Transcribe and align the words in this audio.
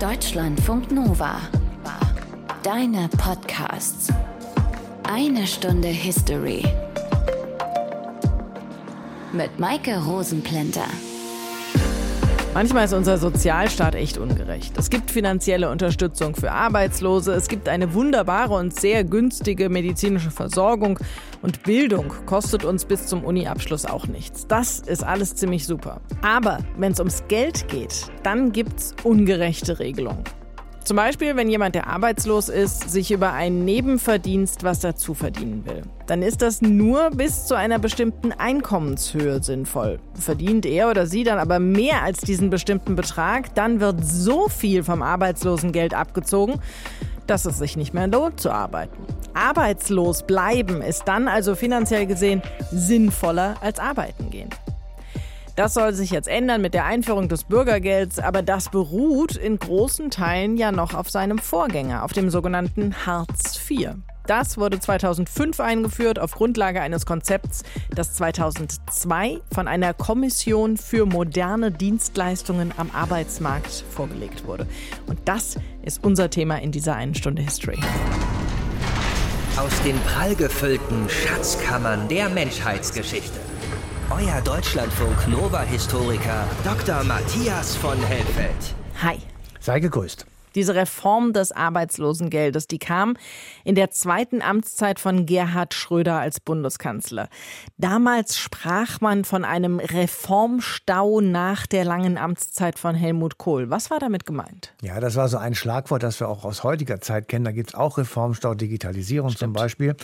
Deutschlandfunk 0.00 0.92
Nova. 0.92 1.40
Deine 2.62 3.08
Podcasts. 3.08 4.12
Eine 5.02 5.44
Stunde 5.44 5.88
History. 5.88 6.62
Mit 9.32 9.58
Maike 9.58 9.98
Rosenplanter. 9.98 10.86
Manchmal 12.54 12.86
ist 12.86 12.92
unser 12.92 13.18
Sozialstaat 13.18 13.94
echt 13.94 14.18
ungerecht. 14.18 14.76
Es 14.76 14.90
gibt 14.90 15.10
finanzielle 15.10 15.70
Unterstützung 15.70 16.34
für 16.34 16.50
Arbeitslose, 16.50 17.32
es 17.32 17.46
gibt 17.46 17.68
eine 17.68 17.94
wunderbare 17.94 18.54
und 18.54 18.78
sehr 18.78 19.04
günstige 19.04 19.68
medizinische 19.68 20.30
Versorgung 20.30 20.98
und 21.42 21.62
Bildung 21.62 22.12
kostet 22.26 22.64
uns 22.64 22.84
bis 22.84 23.06
zum 23.06 23.22
Uni-Abschluss 23.22 23.84
auch 23.84 24.06
nichts. 24.06 24.46
Das 24.46 24.80
ist 24.80 25.04
alles 25.04 25.36
ziemlich 25.36 25.66
super. 25.66 26.00
Aber 26.22 26.58
wenn 26.76 26.92
es 26.92 26.98
ums 26.98 27.22
Geld 27.28 27.68
geht, 27.68 28.06
dann 28.22 28.50
gibt 28.50 28.80
es 28.80 28.94
ungerechte 29.04 29.78
Regelungen. 29.78 30.24
Zum 30.88 30.96
Beispiel, 30.96 31.36
wenn 31.36 31.50
jemand, 31.50 31.74
der 31.74 31.86
arbeitslos 31.86 32.48
ist, 32.48 32.88
sich 32.88 33.10
über 33.10 33.34
einen 33.34 33.66
Nebenverdienst 33.66 34.64
was 34.64 34.80
dazu 34.80 35.12
verdienen 35.12 35.66
will. 35.66 35.82
Dann 36.06 36.22
ist 36.22 36.40
das 36.40 36.62
nur 36.62 37.10
bis 37.10 37.44
zu 37.44 37.54
einer 37.54 37.78
bestimmten 37.78 38.32
Einkommenshöhe 38.32 39.42
sinnvoll. 39.42 39.98
Verdient 40.14 40.64
er 40.64 40.88
oder 40.88 41.06
sie 41.06 41.24
dann 41.24 41.38
aber 41.38 41.58
mehr 41.58 42.04
als 42.04 42.22
diesen 42.22 42.48
bestimmten 42.48 42.96
Betrag, 42.96 43.54
dann 43.54 43.80
wird 43.80 44.02
so 44.02 44.48
viel 44.48 44.82
vom 44.82 45.02
Arbeitslosengeld 45.02 45.92
abgezogen, 45.92 46.58
dass 47.26 47.44
es 47.44 47.58
sich 47.58 47.76
nicht 47.76 47.92
mehr 47.92 48.06
lohnt 48.06 48.40
zu 48.40 48.50
arbeiten. 48.50 48.96
Arbeitslos 49.34 50.26
bleiben 50.26 50.80
ist 50.80 51.02
dann 51.04 51.28
also 51.28 51.54
finanziell 51.54 52.06
gesehen 52.06 52.40
sinnvoller 52.72 53.56
als 53.60 53.78
arbeiten 53.78 54.30
gehen. 54.30 54.48
Das 55.58 55.74
soll 55.74 55.92
sich 55.92 56.12
jetzt 56.12 56.28
ändern 56.28 56.60
mit 56.60 56.72
der 56.72 56.84
Einführung 56.84 57.28
des 57.28 57.42
Bürgergelds, 57.42 58.20
aber 58.20 58.42
das 58.42 58.68
beruht 58.68 59.34
in 59.34 59.58
großen 59.58 60.08
Teilen 60.08 60.56
ja 60.56 60.70
noch 60.70 60.94
auf 60.94 61.10
seinem 61.10 61.38
Vorgänger, 61.38 62.04
auf 62.04 62.12
dem 62.12 62.30
sogenannten 62.30 62.94
Hartz 63.04 63.58
IV. 63.68 63.96
Das 64.28 64.56
wurde 64.56 64.78
2005 64.78 65.58
eingeführt 65.58 66.20
auf 66.20 66.30
Grundlage 66.30 66.80
eines 66.80 67.06
Konzepts, 67.06 67.64
das 67.90 68.14
2002 68.14 69.40
von 69.52 69.66
einer 69.66 69.94
Kommission 69.94 70.76
für 70.76 71.06
moderne 71.06 71.72
Dienstleistungen 71.72 72.72
am 72.76 72.92
Arbeitsmarkt 72.92 73.82
vorgelegt 73.90 74.46
wurde. 74.46 74.64
Und 75.08 75.18
das 75.24 75.56
ist 75.82 76.04
unser 76.04 76.30
Thema 76.30 76.62
in 76.62 76.70
dieser 76.70 76.94
einen 76.94 77.16
Stunde 77.16 77.42
History. 77.42 77.80
Aus 79.56 79.82
den 79.82 79.98
prallgefüllten 80.02 81.08
Schatzkammern 81.08 82.06
der 82.06 82.28
Menschheitsgeschichte 82.28 83.47
euer 84.10 84.40
Deutschlandfunk 84.40 85.28
Nova-Historiker 85.28 86.46
Dr. 86.64 87.04
Matthias 87.04 87.76
von 87.76 87.98
Helfeld. 87.98 88.74
Hi. 89.02 89.18
Sei 89.60 89.80
gegrüßt. 89.80 90.24
Diese 90.54 90.74
Reform 90.74 91.32
des 91.32 91.52
Arbeitslosengeldes, 91.52 92.66
die 92.68 92.78
kam 92.78 93.16
in 93.68 93.74
der 93.74 93.90
zweiten 93.90 94.40
Amtszeit 94.40 94.98
von 94.98 95.26
Gerhard 95.26 95.74
Schröder 95.74 96.18
als 96.18 96.40
Bundeskanzler. 96.40 97.28
Damals 97.76 98.38
sprach 98.38 99.02
man 99.02 99.26
von 99.26 99.44
einem 99.44 99.78
Reformstau 99.78 101.20
nach 101.20 101.66
der 101.66 101.84
langen 101.84 102.16
Amtszeit 102.16 102.78
von 102.78 102.94
Helmut 102.94 103.36
Kohl. 103.36 103.68
Was 103.68 103.90
war 103.90 103.98
damit 103.98 104.24
gemeint? 104.24 104.72
Ja, 104.80 105.00
das 105.00 105.16
war 105.16 105.28
so 105.28 105.36
ein 105.36 105.54
Schlagwort, 105.54 106.02
das 106.02 106.18
wir 106.18 106.30
auch 106.30 106.46
aus 106.46 106.64
heutiger 106.64 107.02
Zeit 107.02 107.28
kennen. 107.28 107.44
Da 107.44 107.52
gibt 107.52 107.68
es 107.68 107.74
auch 107.74 107.98
Reformstau, 107.98 108.54
Digitalisierung 108.54 109.32
Stimmt. 109.32 109.40
zum 109.40 109.52
Beispiel. 109.52 109.96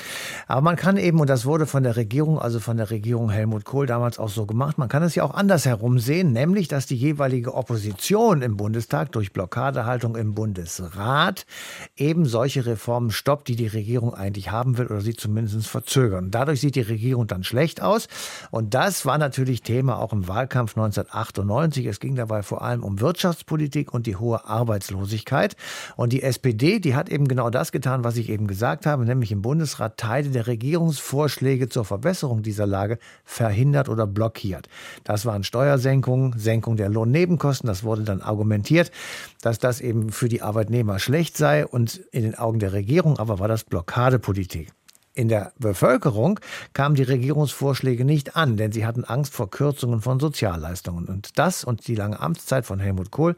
Aber 0.47 0.61
man 0.61 0.77
kann 0.77 0.98
eben, 0.98 1.19
und 1.19 1.31
das 1.31 1.47
wurde 1.47 1.65
von 1.65 1.85
der 1.85 1.97
Regierung, 1.97 2.39
also 2.39 2.61
von 2.61 2.77
der 2.77 2.91
Regierung 2.91 3.31
Helmut 3.31 3.65
Kohl 3.65 3.87
damals 3.87 4.19
auch 4.19 4.29
so 4.29 4.45
gemacht, 4.45 4.77
man 4.77 4.91
kann 4.91 5.03
es 5.03 5.15
ja 5.15 5.25
auch 5.25 5.33
andersherum 5.33 5.98
sehen, 5.98 6.35
nämlich, 6.35 6.69
dass 6.69 6.85
die 6.85 6.97
jeweilige 6.97 7.55
Opposition 7.55 8.42
im 8.42 8.59
Bundestag 8.59 9.11
durch 9.12 9.33
Blockadehaltung 9.33 10.17
im 10.17 10.35
Bundesrat 10.35 11.47
eben 11.97 12.27
solche 12.27 12.67
Reformen 12.67 13.11
stoppt, 13.11 13.48
die 13.48 13.54
die 13.57 13.67
Regierung 13.67 14.15
eigentlich 14.15 14.51
haben 14.51 14.79
will 14.79 14.87
oder 14.87 15.01
sie 15.01 15.15
zumindest 15.15 15.67
verzögern. 15.67 16.31
Dadurch 16.31 16.61
sieht 16.61 16.75
die 16.75 16.81
Regierung 16.81 17.27
dann 17.27 17.45
schlecht 17.45 17.83
aus. 17.83 18.09
Und 18.51 18.75
das 18.75 19.07
war 19.07 19.19
natürlich 19.19 19.63
Thema 19.63 19.98
auch 19.98 20.13
im 20.13 20.29
Wahlkampf 20.29 20.77
1998. 20.77 21.87
Es 21.87 22.01
ging 22.01 22.14
dabei 22.14 22.43
vor 22.43 22.63
allem 22.63 22.83
um 22.83 23.01
Wirtschaftspolitik 23.01 23.93
und 23.93 24.07
die 24.07 24.17
hohe 24.17 24.47
Arbeitslosigkeit. 24.47 25.57
Und 25.97 26.13
die 26.13 26.23
SPD, 26.23 26.81
die 26.81 26.95
hat 26.95 27.09
eben 27.09 27.29
genau 27.29 27.51
das 27.51 27.73
getan, 27.73 28.05
was 28.05 28.17
ich 28.17 28.29
eben 28.29 28.47
gesagt 28.47 28.87
habe, 28.87 29.05
nämlich 29.05 29.33
im 29.33 29.43
Bundesrat 29.43 29.97
Teile 29.97 30.31
der 30.31 30.47
Regierungsvorschläge 30.47 31.69
zur 31.69 31.85
Verbesserung 31.85 32.43
dieser 32.43 32.67
Lage 32.67 32.98
verhindert 33.25 33.89
oder 33.89 34.07
blockiert. 34.07 34.69
Das 35.05 35.27
waren 35.27 35.45
Steuersenkungen, 35.45 36.39
Senkung 36.39 36.77
der 36.77 36.89
Lohnnebenkosten. 36.89 37.67
Das 37.67 37.85
wurde 37.85 38.03
dann 38.03 38.20
argumentiert, 38.23 38.91
dass 39.43 39.59
das 39.59 39.81
eben 39.81 40.11
für 40.11 40.29
die 40.29 40.43
Arbeitnehmer 40.43 40.98
schlecht 40.98 41.37
sei 41.37 41.67
und 41.67 41.97
in 42.13 42.23
den 42.23 42.35
Augen 42.35 42.59
der 42.59 42.73
Regierung 42.73 43.19
aber 43.19 43.39
war 43.45 43.49
das 43.49 43.65
Blockadepolitik. 43.65 44.73
In 45.17 45.29
der 45.29 45.52
Bevölkerung 45.61 46.41
kamen 46.73 46.97
die 46.97 47.05
Regierungsvorschläge 47.05 48.05
nicht 48.05 48.35
an, 48.35 48.57
denn 48.57 48.73
sie 48.73 48.85
hatten 48.85 49.05
Angst 49.05 49.33
vor 49.33 49.48
Kürzungen 49.48 50.01
von 50.01 50.19
Sozialleistungen. 50.19 51.07
Und 51.07 51.39
das 51.39 51.63
und 51.63 51.86
die 51.86 51.95
lange 51.95 52.19
Amtszeit 52.19 52.67
von 52.67 52.80
Helmut 52.80 53.13
Kohl, 53.13 53.36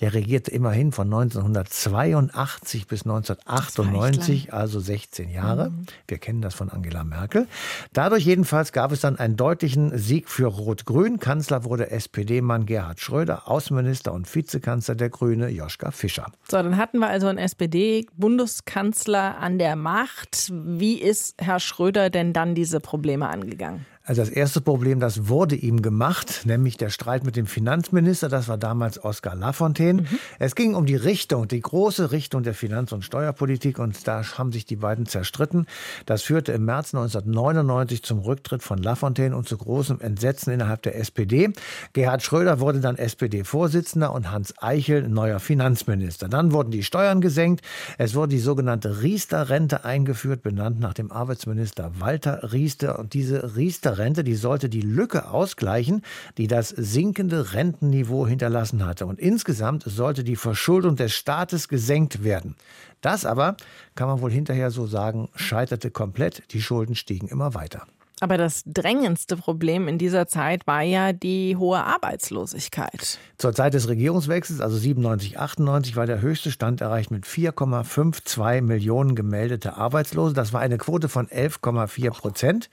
der 0.00 0.14
regierte 0.14 0.50
immerhin 0.50 0.90
von 0.90 1.12
1982 1.12 2.86
bis 2.86 3.02
1998, 3.02 4.54
also 4.54 4.80
16 4.80 5.28
Jahre. 5.28 5.68
Mhm. 5.68 5.86
Wir 6.06 6.16
kennen 6.16 6.40
das 6.40 6.54
von 6.54 6.70
Angela 6.70 7.04
Merkel. 7.04 7.46
Dadurch 7.92 8.24
jedenfalls 8.24 8.72
gab 8.72 8.90
es 8.90 9.02
dann 9.02 9.18
einen 9.18 9.36
deutlichen 9.36 9.98
Sieg 9.98 10.30
für 10.30 10.46
Rot-Grün. 10.46 11.18
Kanzler 11.18 11.64
wurde 11.64 11.90
SPD-Mann 11.90 12.64
Gerhard 12.64 13.00
Schröder, 13.00 13.48
Außenminister 13.48 14.14
und 14.14 14.34
Vizekanzler 14.34 14.94
der 14.94 15.10
Grüne 15.10 15.50
Joschka 15.50 15.90
Fischer. 15.90 16.32
So, 16.50 16.56
dann 16.56 16.78
hatten 16.78 17.00
wir 17.00 17.08
also 17.08 17.26
einen 17.26 17.36
SPD-Bundeskanzler 17.36 19.36
an 19.36 19.58
der 19.58 19.76
Macht. 19.76 20.50
Wie 20.50 20.94
ist 20.94 21.17
ist 21.20 21.34
Herr 21.40 21.60
Schröder 21.60 22.10
denn 22.10 22.32
dann 22.32 22.54
diese 22.54 22.80
Probleme 22.80 23.28
angegangen? 23.28 23.86
Also 24.08 24.22
das 24.22 24.30
erste 24.30 24.62
Problem, 24.62 25.00
das 25.00 25.28
wurde 25.28 25.54
ihm 25.54 25.82
gemacht, 25.82 26.46
nämlich 26.46 26.78
der 26.78 26.88
Streit 26.88 27.24
mit 27.24 27.36
dem 27.36 27.44
Finanzminister. 27.44 28.30
Das 28.30 28.48
war 28.48 28.56
damals 28.56 29.04
Oskar 29.04 29.34
Lafontaine. 29.34 30.00
Mhm. 30.00 30.06
Es 30.38 30.54
ging 30.54 30.74
um 30.74 30.86
die 30.86 30.96
Richtung, 30.96 31.46
die 31.46 31.60
große 31.60 32.10
Richtung 32.10 32.42
der 32.42 32.54
Finanz- 32.54 32.92
und 32.92 33.04
Steuerpolitik. 33.04 33.78
Und 33.78 34.08
da 34.08 34.22
haben 34.38 34.50
sich 34.50 34.64
die 34.64 34.76
beiden 34.76 35.04
zerstritten. 35.04 35.66
Das 36.06 36.22
führte 36.22 36.52
im 36.52 36.64
März 36.64 36.94
1999 36.94 38.02
zum 38.02 38.20
Rücktritt 38.20 38.62
von 38.62 38.78
Lafontaine 38.78 39.36
und 39.36 39.46
zu 39.46 39.58
großem 39.58 40.00
Entsetzen 40.00 40.54
innerhalb 40.54 40.80
der 40.80 40.96
SPD. 40.96 41.50
Gerhard 41.92 42.22
Schröder 42.22 42.60
wurde 42.60 42.80
dann 42.80 42.96
SPD-Vorsitzender 42.96 44.14
und 44.14 44.30
Hans 44.30 44.54
Eichel 44.62 45.06
neuer 45.06 45.38
Finanzminister. 45.38 46.30
Dann 46.30 46.52
wurden 46.52 46.70
die 46.70 46.82
Steuern 46.82 47.20
gesenkt. 47.20 47.60
Es 47.98 48.14
wurde 48.14 48.30
die 48.30 48.38
sogenannte 48.38 49.02
Riester-Rente 49.02 49.84
eingeführt, 49.84 50.42
benannt 50.42 50.80
nach 50.80 50.94
dem 50.94 51.12
Arbeitsminister 51.12 51.92
Walter 51.98 52.54
Riester. 52.54 52.98
Und 52.98 53.12
diese 53.12 53.54
Riester 53.54 53.97
Rente, 53.98 54.24
die 54.24 54.34
sollte 54.34 54.68
die 54.68 54.80
Lücke 54.80 55.28
ausgleichen, 55.28 56.02
die 56.38 56.46
das 56.46 56.68
sinkende 56.70 57.52
Rentenniveau 57.52 58.26
hinterlassen 58.26 58.86
hatte. 58.86 59.06
Und 59.06 59.18
insgesamt 59.18 59.82
sollte 59.84 60.24
die 60.24 60.36
Verschuldung 60.36 60.96
des 60.96 61.12
Staates 61.12 61.68
gesenkt 61.68 62.24
werden. 62.24 62.56
Das 63.00 63.24
aber, 63.24 63.56
kann 63.94 64.08
man 64.08 64.20
wohl 64.20 64.32
hinterher 64.32 64.70
so 64.70 64.86
sagen, 64.86 65.28
scheiterte 65.34 65.90
komplett. 65.90 66.42
Die 66.52 66.62
Schulden 66.62 66.94
stiegen 66.94 67.28
immer 67.28 67.54
weiter. 67.54 67.86
Aber 68.20 68.36
das 68.36 68.62
drängendste 68.66 69.36
Problem 69.36 69.88
in 69.88 69.98
dieser 69.98 70.26
Zeit 70.26 70.66
war 70.66 70.82
ja 70.82 71.12
die 71.12 71.56
hohe 71.56 71.78
Arbeitslosigkeit. 71.78 73.18
Zur 73.38 73.54
Zeit 73.54 73.74
des 73.74 73.88
Regierungswechsels, 73.88 74.60
also 74.60 74.76
97, 74.76 75.38
98, 75.38 75.94
war 75.94 76.06
der 76.06 76.20
höchste 76.20 76.50
Stand 76.50 76.80
erreicht 76.80 77.10
mit 77.10 77.24
4,52 77.24 78.62
Millionen 78.62 79.14
gemeldete 79.14 79.76
Arbeitslose. 79.76 80.34
Das 80.34 80.52
war 80.52 80.60
eine 80.60 80.78
Quote 80.78 81.08
von 81.08 81.28
11,4 81.28 82.10
Prozent. 82.10 82.70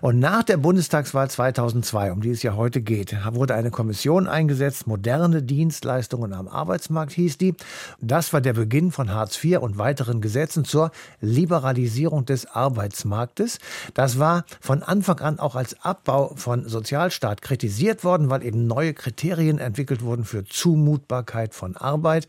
Und 0.00 0.20
nach 0.20 0.44
der 0.44 0.58
Bundestagswahl 0.58 1.28
2002, 1.28 2.12
um 2.12 2.20
die 2.20 2.30
es 2.30 2.42
ja 2.42 2.54
heute 2.54 2.80
geht, 2.80 3.16
wurde 3.32 3.54
eine 3.54 3.72
Kommission 3.72 4.28
eingesetzt. 4.28 4.86
Moderne 4.86 5.42
Dienstleistungen 5.42 6.32
am 6.32 6.46
Arbeitsmarkt 6.46 7.12
hieß 7.12 7.38
die. 7.38 7.54
Das 8.00 8.32
war 8.32 8.40
der 8.40 8.52
Beginn 8.52 8.92
von 8.92 9.12
Hartz 9.12 9.42
IV 9.42 9.58
und 9.58 9.78
weiteren 9.78 10.20
Gesetzen 10.20 10.64
zur 10.64 10.92
Liberalisierung 11.20 12.24
des 12.24 12.46
Arbeitsmarktes. 12.46 13.58
Das 13.94 14.18
war 14.18 14.44
von 14.60 14.83
Anfang 14.84 15.20
an 15.20 15.38
auch 15.38 15.56
als 15.56 15.82
Abbau 15.82 16.34
von 16.36 16.68
Sozialstaat 16.68 17.42
kritisiert 17.42 18.04
worden, 18.04 18.30
weil 18.30 18.44
eben 18.44 18.66
neue 18.66 18.94
Kriterien 18.94 19.58
entwickelt 19.58 20.02
wurden 20.02 20.24
für 20.24 20.44
Zumutbarkeit 20.44 21.54
von 21.54 21.76
Arbeit. 21.76 22.28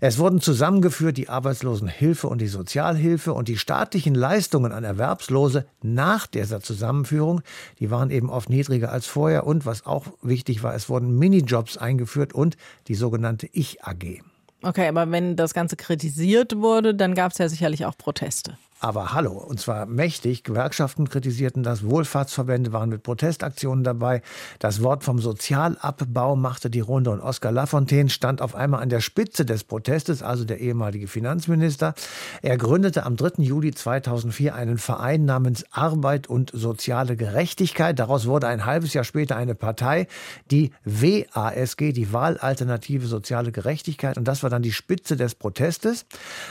Es 0.00 0.18
wurden 0.18 0.40
zusammengeführt 0.40 1.16
die 1.16 1.28
Arbeitslosenhilfe 1.28 2.28
und 2.28 2.40
die 2.40 2.48
Sozialhilfe 2.48 3.32
und 3.32 3.48
die 3.48 3.58
staatlichen 3.58 4.14
Leistungen 4.14 4.72
an 4.72 4.84
Erwerbslose 4.84 5.66
nach 5.82 6.26
dieser 6.26 6.60
Zusammenführung, 6.60 7.42
die 7.78 7.90
waren 7.90 8.10
eben 8.10 8.30
oft 8.30 8.50
niedriger 8.50 8.92
als 8.92 9.06
vorher 9.06 9.46
und 9.46 9.64
was 9.66 9.86
auch 9.86 10.06
wichtig 10.22 10.62
war, 10.62 10.74
es 10.74 10.88
wurden 10.88 11.18
Minijobs 11.18 11.76
eingeführt 11.76 12.32
und 12.32 12.56
die 12.88 12.94
sogenannte 12.94 13.48
Ich-AG. 13.52 14.22
Okay, 14.62 14.86
aber 14.86 15.10
wenn 15.10 15.34
das 15.34 15.54
Ganze 15.54 15.76
kritisiert 15.76 16.56
wurde, 16.56 16.94
dann 16.94 17.14
gab 17.14 17.32
es 17.32 17.38
ja 17.38 17.48
sicherlich 17.48 17.84
auch 17.84 17.96
Proteste. 17.96 18.56
Aber 18.84 19.12
hallo, 19.12 19.34
und 19.34 19.60
zwar 19.60 19.86
mächtig. 19.86 20.42
Gewerkschaften 20.42 21.08
kritisierten 21.08 21.62
das, 21.62 21.84
Wohlfahrtsverbände 21.84 22.72
waren 22.72 22.88
mit 22.88 23.04
Protestaktionen 23.04 23.84
dabei. 23.84 24.22
Das 24.58 24.82
Wort 24.82 25.04
vom 25.04 25.20
Sozialabbau 25.20 26.34
machte 26.34 26.68
die 26.68 26.80
Runde 26.80 27.12
und 27.12 27.20
Oskar 27.20 27.52
Lafontaine 27.52 28.10
stand 28.10 28.42
auf 28.42 28.56
einmal 28.56 28.82
an 28.82 28.88
der 28.88 29.00
Spitze 29.00 29.46
des 29.46 29.62
Protestes, 29.62 30.24
also 30.24 30.44
der 30.44 30.58
ehemalige 30.58 31.06
Finanzminister. 31.06 31.94
Er 32.42 32.58
gründete 32.58 33.06
am 33.06 33.14
3. 33.14 33.44
Juli 33.44 33.70
2004 33.70 34.52
einen 34.56 34.78
Verein 34.78 35.26
namens 35.26 35.64
Arbeit 35.70 36.26
und 36.26 36.50
soziale 36.52 37.16
Gerechtigkeit. 37.16 38.00
Daraus 38.00 38.26
wurde 38.26 38.48
ein 38.48 38.66
halbes 38.66 38.94
Jahr 38.94 39.04
später 39.04 39.36
eine 39.36 39.54
Partei, 39.54 40.08
die 40.50 40.72
WASG, 40.84 41.92
die 41.92 42.12
Wahlalternative 42.12 43.06
Soziale 43.06 43.52
Gerechtigkeit. 43.52 44.18
Und 44.18 44.26
das 44.26 44.42
war 44.42 44.50
dann 44.50 44.62
die 44.62 44.72
Spitze 44.72 45.16
des 45.16 45.36
Protestes. 45.36 46.04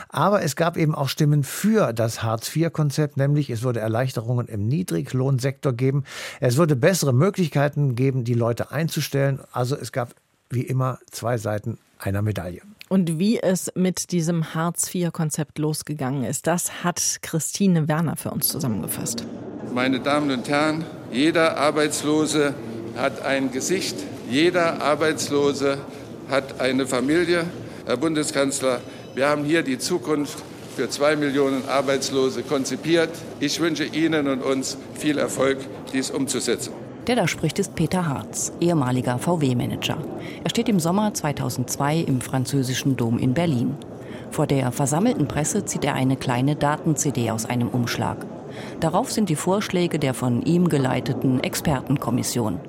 Aber 0.07 0.43
es 0.43 0.55
gab 0.55 0.77
eben 0.77 0.95
auch 0.95 1.09
Stimmen 1.09 1.43
für 1.43 1.91
das 1.91 2.20
Hartz-IV-Konzept, 2.23 3.17
nämlich 3.17 3.49
es 3.49 3.63
würde 3.63 3.79
Erleichterungen 3.79 4.47
im 4.47 4.67
Niedriglohnsektor 4.67 5.73
geben. 5.73 6.03
Es 6.39 6.57
würde 6.57 6.75
bessere 6.75 7.13
Möglichkeiten 7.13 7.95
geben, 7.95 8.23
die 8.23 8.33
Leute 8.33 8.71
einzustellen. 8.71 9.39
Also 9.51 9.75
es 9.75 9.91
gab 9.91 10.15
wie 10.49 10.61
immer 10.61 10.99
zwei 11.09 11.37
Seiten 11.37 11.77
einer 11.99 12.21
Medaille. 12.21 12.61
Und 12.89 13.19
wie 13.19 13.39
es 13.39 13.71
mit 13.75 14.11
diesem 14.11 14.53
Hartz-IV-Konzept 14.53 15.59
losgegangen 15.59 16.23
ist, 16.23 16.47
das 16.47 16.83
hat 16.83 17.19
Christine 17.21 17.87
Werner 17.87 18.17
für 18.17 18.31
uns 18.31 18.49
zusammengefasst. 18.49 19.25
Meine 19.73 20.01
Damen 20.01 20.29
und 20.31 20.49
Herren, 20.49 20.83
jeder 21.11 21.57
Arbeitslose 21.57 22.53
hat 22.97 23.21
ein 23.21 23.51
Gesicht, 23.51 23.95
jeder 24.29 24.81
Arbeitslose 24.81 25.77
hat 26.29 26.59
eine 26.59 26.85
Familie. 26.85 27.45
Herr 27.85 27.97
Bundeskanzler, 27.97 28.81
wir 29.15 29.29
haben 29.29 29.45
hier 29.45 29.63
die 29.63 29.77
Zukunft 29.77 30.43
für 30.71 30.89
zwei 30.89 31.15
Millionen 31.15 31.67
Arbeitslose 31.67 32.43
konzipiert. 32.43 33.09
Ich 33.39 33.59
wünsche 33.59 33.85
Ihnen 33.85 34.27
und 34.27 34.41
uns 34.41 34.77
viel 34.93 35.17
Erfolg, 35.17 35.57
dies 35.93 36.11
umzusetzen. 36.11 36.73
Der 37.07 37.15
da 37.15 37.27
spricht, 37.27 37.57
ist 37.59 37.75
Peter 37.75 38.07
Harz, 38.07 38.53
ehemaliger 38.59 39.17
VW-Manager. 39.17 39.97
Er 40.43 40.49
steht 40.49 40.69
im 40.69 40.79
Sommer 40.79 41.13
2002 41.13 41.97
im 41.97 42.21
französischen 42.21 42.95
Dom 42.95 43.17
in 43.17 43.33
Berlin. 43.33 43.75
Vor 44.29 44.47
der 44.47 44.71
versammelten 44.71 45.27
Presse 45.27 45.65
zieht 45.65 45.83
er 45.83 45.95
eine 45.95 46.15
kleine 46.15 46.55
Daten-CD 46.55 47.31
aus 47.31 47.45
einem 47.45 47.69
Umschlag. 47.69 48.25
Darauf 48.79 49.11
sind 49.11 49.29
die 49.29 49.35
Vorschläge 49.35 49.99
der 49.99 50.13
von 50.13 50.41
ihm 50.43 50.69
geleiteten 50.69 51.41
Expertenkommission. 51.41 52.59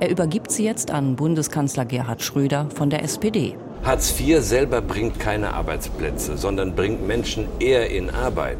Er 0.00 0.10
übergibt 0.10 0.50
sie 0.50 0.64
jetzt 0.64 0.90
an 0.90 1.16
Bundeskanzler 1.16 1.84
Gerhard 1.84 2.22
Schröder 2.22 2.68
von 2.74 2.90
der 2.90 3.02
SPD. 3.04 3.56
Hartz 3.84 4.18
IV 4.18 4.42
selber 4.42 4.80
bringt 4.80 5.18
keine 5.20 5.54
Arbeitsplätze, 5.54 6.36
sondern 6.36 6.74
bringt 6.74 7.06
Menschen 7.06 7.46
eher 7.60 7.90
in 7.90 8.10
Arbeit, 8.10 8.58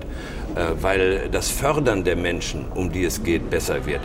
äh, 0.54 0.64
weil 0.80 1.28
das 1.30 1.50
Fördern 1.50 2.04
der 2.04 2.16
Menschen, 2.16 2.66
um 2.74 2.92
die 2.92 3.04
es 3.04 3.22
geht, 3.22 3.50
besser 3.50 3.84
wird. 3.84 4.00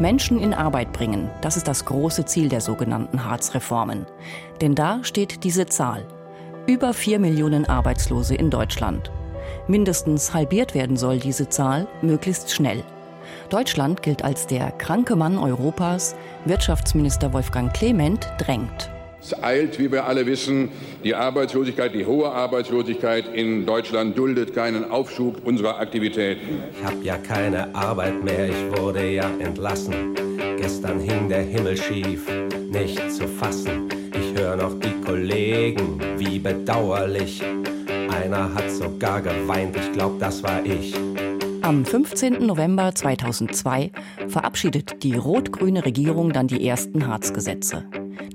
Menschen 0.00 0.40
in 0.40 0.54
Arbeit 0.54 0.92
bringen, 0.92 1.30
das 1.42 1.56
ist 1.56 1.68
das 1.68 1.84
große 1.84 2.24
Ziel 2.24 2.48
der 2.48 2.60
sogenannten 2.60 3.24
Hartz-Reformen. 3.24 4.06
Denn 4.60 4.74
da 4.74 5.04
steht 5.04 5.44
diese 5.44 5.66
Zahl. 5.66 6.04
Über 6.66 6.94
vier 6.94 7.18
Millionen 7.18 7.66
Arbeitslose 7.66 8.34
in 8.34 8.50
Deutschland. 8.50 9.12
Mindestens 9.68 10.34
halbiert 10.34 10.74
werden 10.74 10.96
soll 10.96 11.18
diese 11.18 11.48
Zahl 11.48 11.86
möglichst 12.00 12.50
schnell. 12.50 12.82
Deutschland 13.48 14.02
gilt 14.02 14.24
als 14.24 14.46
der 14.46 14.72
kranke 14.72 15.14
Mann 15.14 15.38
Europas. 15.38 16.16
Wirtschaftsminister 16.44 17.32
Wolfgang 17.32 17.72
Clement 17.72 18.26
drängt. 18.38 18.90
Es 19.22 19.40
eilt, 19.40 19.78
wie 19.78 19.92
wir 19.92 20.04
alle 20.04 20.26
wissen, 20.26 20.70
die 21.04 21.14
Arbeitslosigkeit, 21.14 21.94
die 21.94 22.04
hohe 22.04 22.28
Arbeitslosigkeit 22.28 23.32
in 23.32 23.64
Deutschland 23.64 24.18
duldet 24.18 24.52
keinen 24.52 24.90
Aufschub 24.90 25.46
unserer 25.46 25.78
Aktivitäten. 25.78 26.60
Ich 26.76 26.84
hab 26.84 27.04
ja 27.04 27.16
keine 27.18 27.72
Arbeit 27.72 28.24
mehr, 28.24 28.48
ich 28.48 28.76
wurde 28.76 29.08
ja 29.08 29.30
entlassen. 29.38 30.16
Gestern 30.56 30.98
hing 30.98 31.28
der 31.28 31.42
Himmel 31.42 31.76
schief, 31.76 32.26
nicht 32.68 33.12
zu 33.12 33.28
fassen. 33.28 33.88
Ich 34.12 34.40
höre 34.40 34.56
noch 34.56 34.76
die 34.80 35.00
Kollegen, 35.04 36.00
wie 36.16 36.40
bedauerlich. 36.40 37.40
Einer 38.10 38.52
hat 38.52 38.72
sogar 38.72 39.22
geweint, 39.22 39.76
ich 39.76 39.92
glaub, 39.92 40.18
das 40.18 40.42
war 40.42 40.64
ich. 40.64 40.94
Am 41.62 41.84
15. 41.84 42.44
November 42.44 42.92
2002 42.92 43.92
verabschiedet 44.26 45.04
die 45.04 45.14
rot-grüne 45.14 45.84
Regierung 45.84 46.32
dann 46.32 46.48
die 46.48 46.66
ersten 46.66 47.06
Hartz-Gesetze 47.06 47.84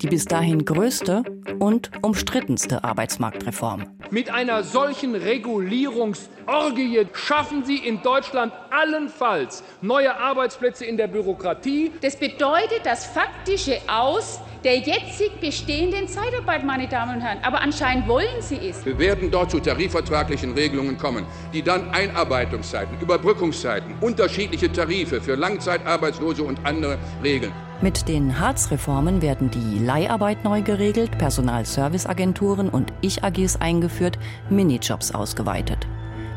die 0.02 0.08
bis 0.08 0.26
dahin 0.26 0.66
größte 0.66 1.24
und 1.60 1.92
umstrittenste 2.02 2.84
Arbeitsmarktreform. 2.84 3.86
Mit 4.12 4.30
einer 4.30 4.64
solchen 4.64 5.16
Regulierungsorgie 5.16 7.08
schaffen 7.14 7.64
Sie 7.66 7.78
in 7.78 8.02
Deutschland 8.02 8.54
allenfalls 8.72 9.64
neue 9.82 10.16
Arbeitsplätze 10.16 10.86
in 10.86 10.98
der 10.98 11.08
Bürokratie. 11.08 11.92
Das 12.02 12.16
bedeutet 12.16 12.82
das 12.86 13.06
faktische 13.06 13.78
Aus 13.88 14.40
der 14.64 14.80
jetzig 14.80 15.32
bestehenden 15.40 16.08
Zeitarbeit, 16.08 16.66
meine 16.66 16.88
Damen 16.88 17.16
und 17.16 17.22
Herren. 17.22 17.40
Aber 17.44 17.62
anscheinend 17.62 18.08
wollen 18.08 18.42
Sie 18.42 18.58
es. 18.70 18.86
Wir 18.86 18.98
werden 18.98 19.30
dort 19.32 19.52
zu 19.52 19.60
tarifvertraglichen 19.60 20.54
Regelungen 20.54 20.98
kommen, 20.98 21.26
die 21.54 21.62
dann 21.62 21.90
Einarbeitungszeiten, 21.92 23.00
Überbrückungszeiten, 23.00 23.94
unterschiedliche 24.02 24.72
Tarife 24.72 25.22
für 25.22 25.36
Langzeitarbeitslose 25.36 26.44
und 26.44 26.60
andere 26.66 26.98
regeln. 27.24 27.54
Mit 27.80 28.08
den 28.08 28.40
Hartz-Reformen 28.40 29.22
werden 29.22 29.52
die 29.52 29.78
Leiharbeit 29.78 30.44
neu 30.44 30.64
geregelt, 30.64 31.16
Personalserviceagenturen 31.20 32.70
und 32.70 32.92
Ich-AGs 33.02 33.58
eingeführt, 33.58 34.18
Minijobs 34.50 35.14
ausgeweitet. 35.14 35.86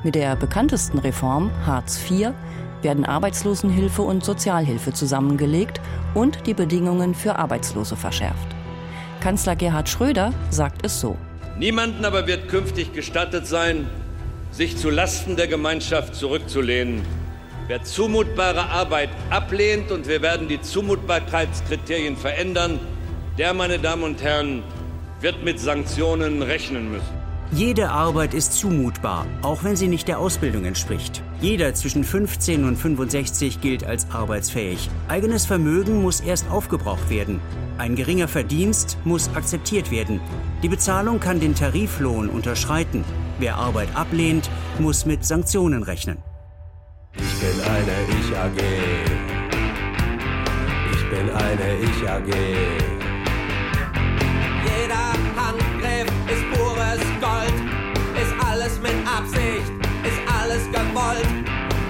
Mit 0.05 0.17
der 0.17 0.37
bekanntesten 0.37 0.99
Reform, 0.99 1.51
Hartz 1.65 1.99
IV, 2.11 2.33
werden 2.83 3.07
Arbeitslosenhilfe 3.07 4.03
und 4.03 4.23
Sozialhilfe 4.23 4.93
zusammengelegt 4.93 5.81
und 6.13 6.47
die 6.47 6.53
Bedingungen 6.53 7.15
für 7.15 7.37
Arbeitslose 7.37 7.97
verschärft. 7.97 8.49
Kanzler 9.21 9.57
Gerhard 9.57 9.89
Schröder 9.89 10.35
sagt 10.51 10.85
es 10.85 11.01
so. 11.01 11.17
Niemanden 11.59 12.05
aber 12.05 12.27
wird 12.27 12.49
künftig 12.49 12.93
gestattet 12.93 13.47
sein, 13.47 13.87
sich 14.51 14.77
zu 14.77 14.91
Lasten 14.91 15.37
der 15.37 15.47
Gemeinschaft 15.47 16.15
zurückzulehnen 16.15 17.01
Wer 17.71 17.85
zumutbare 17.85 18.69
Arbeit 18.69 19.11
ablehnt, 19.31 19.93
und 19.93 20.09
wir 20.09 20.23
werden 20.23 20.49
die 20.49 20.61
Zumutbarkeitskriterien 20.61 22.17
verändern, 22.17 22.81
der, 23.39 23.55
meine 23.55 23.79
Damen 23.79 24.03
und 24.03 24.21
Herren, 24.21 24.65
wird 25.21 25.45
mit 25.45 25.61
Sanktionen 25.61 26.43
rechnen 26.43 26.91
müssen. 26.91 27.07
Jede 27.53 27.91
Arbeit 27.91 28.35
ist 28.35 28.55
zumutbar, 28.55 29.25
auch 29.43 29.63
wenn 29.63 29.77
sie 29.77 29.87
nicht 29.87 30.09
der 30.09 30.19
Ausbildung 30.19 30.65
entspricht. 30.65 31.23
Jeder 31.41 31.73
zwischen 31.73 32.03
15 32.03 32.65
und 32.65 32.75
65 32.75 33.61
gilt 33.61 33.85
als 33.85 34.11
arbeitsfähig. 34.11 34.91
Eigenes 35.07 35.47
Vermögen 35.47 36.03
muss 36.03 36.19
erst 36.19 36.51
aufgebraucht 36.51 37.09
werden. 37.09 37.41
Ein 37.79 37.95
geringer 37.95 38.27
Verdienst 38.27 38.99
muss 39.05 39.31
akzeptiert 39.37 39.93
werden. 39.93 40.21
Die 40.65 40.69
Bezahlung 40.69 41.21
kann 41.21 41.39
den 41.39 41.55
Tariflohn 41.55 42.31
unterschreiten. 42.31 43.05
Wer 43.39 43.55
Arbeit 43.59 43.91
ablehnt, 43.95 44.51
muss 44.81 45.07
mit 45.07 45.25
Sanktionen 45.25 45.85
rechnen. 45.85 46.19
Ich 47.51 47.57
bin 47.57 47.65
eine 47.65 47.97
Ich-AG. 48.21 48.61
Ich 50.93 51.11
bin 51.11 51.31
eine 51.31 51.75
Ich-AG. 51.83 52.31
Jeder 54.65 55.07
Handgriff 55.35 56.09
ist 56.31 56.45
pures 56.53 57.03
Gold. 57.21 57.57
Ist 58.15 58.35
alles 58.47 58.81
mit 58.81 58.95
Absicht, 59.05 59.73
ist 60.05 60.21
alles 60.33 60.65
gewollt. 60.71 61.27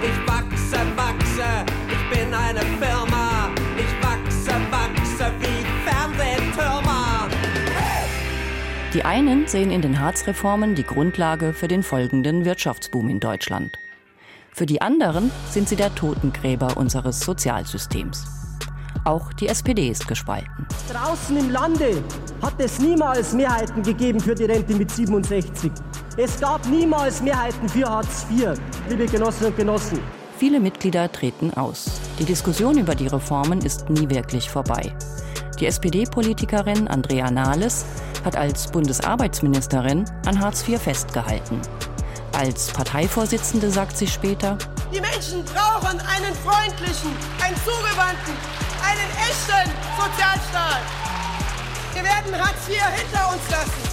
Ich 0.01 0.17
wachse, 0.27 0.79
wachse, 0.95 1.65
ich 1.89 2.17
bin 2.17 2.33
eine 2.33 2.61
Firma. 2.79 3.51
Ich 3.77 3.93
wachse, 4.03 4.53
wachse 4.71 5.31
wie 5.41 5.63
Fernsehtürmer. 5.87 7.29
Die 8.95 9.05
einen 9.05 9.45
sehen 9.45 9.69
in 9.69 9.83
den 9.83 9.99
Hartz-Reformen 9.99 10.73
die 10.73 10.85
Grundlage 10.85 11.53
für 11.53 11.67
den 11.67 11.83
folgenden 11.83 12.45
Wirtschaftsboom 12.45 13.09
in 13.09 13.19
Deutschland. 13.19 13.77
Für 14.53 14.65
die 14.65 14.81
anderen 14.81 15.31
sind 15.49 15.69
sie 15.69 15.77
der 15.77 15.93
Totengräber 15.95 16.75
unseres 16.75 17.21
Sozialsystems. 17.21 18.25
Auch 19.05 19.31
die 19.33 19.47
SPD 19.47 19.89
ist 19.89 20.07
gespalten. 20.07 20.67
Draußen 20.91 21.35
im 21.37 21.49
Lande 21.49 22.03
hat 22.41 22.53
es 22.59 22.79
niemals 22.79 23.33
Mehrheiten 23.33 23.81
gegeben 23.81 24.19
für 24.19 24.35
die 24.35 24.43
Rente 24.43 24.75
mit 24.75 24.91
67. 24.91 25.71
Es 26.17 26.39
gab 26.39 26.67
niemals 26.67 27.21
Mehrheiten 27.21 27.67
für 27.69 27.89
Hartz 27.89 28.25
IV, 28.29 28.59
liebe 28.89 29.05
Genossinnen 29.05 29.51
und 29.51 29.57
Genossen. 29.57 29.99
Viele 30.37 30.59
Mitglieder 30.59 31.11
treten 31.11 31.53
aus. 31.53 32.01
Die 32.19 32.25
Diskussion 32.25 32.77
über 32.77 32.93
die 32.93 33.07
Reformen 33.07 33.61
ist 33.61 33.89
nie 33.89 34.09
wirklich 34.09 34.49
vorbei. 34.49 34.93
Die 35.59 35.65
SPD-Politikerin 35.65 36.87
Andrea 36.87 37.31
Nahles 37.31 37.85
hat 38.25 38.35
als 38.35 38.69
Bundesarbeitsministerin 38.71 40.05
an 40.25 40.39
Hartz 40.39 40.67
IV 40.67 40.79
festgehalten. 40.81 41.61
Als 42.41 42.71
Parteivorsitzende 42.71 43.69
sagt 43.69 43.95
sie 43.95 44.07
später, 44.07 44.57
die 44.91 44.99
Menschen 44.99 45.45
brauchen 45.45 45.99
einen 45.99 46.33
freundlichen, 46.43 47.11
einen 47.39 47.55
zugewandten, 47.57 48.33
einen 48.81 49.11
echten 49.29 49.69
Sozialstaat. 49.95 50.81
Wir 51.93 52.01
werden 52.01 52.43
Hartz 52.43 52.67
IV 52.67 52.81
hinter 52.95 53.31
uns 53.31 53.47
lassen. 53.51 53.91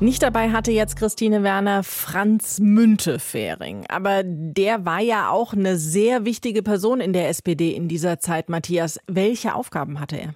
Nicht 0.00 0.22
dabei 0.22 0.50
hatte 0.50 0.72
jetzt 0.72 0.96
Christine 0.96 1.42
Werner 1.42 1.84
Franz 1.84 2.58
Müntefering. 2.58 3.84
Aber 3.88 4.22
der 4.24 4.86
war 4.86 5.00
ja 5.00 5.28
auch 5.28 5.52
eine 5.52 5.76
sehr 5.76 6.24
wichtige 6.24 6.62
Person 6.62 7.00
in 7.00 7.12
der 7.12 7.28
SPD 7.28 7.70
in 7.70 7.86
dieser 7.86 8.18
Zeit, 8.18 8.48
Matthias. 8.48 8.98
Welche 9.06 9.54
Aufgaben 9.54 10.00
hatte 10.00 10.16
er? 10.16 10.34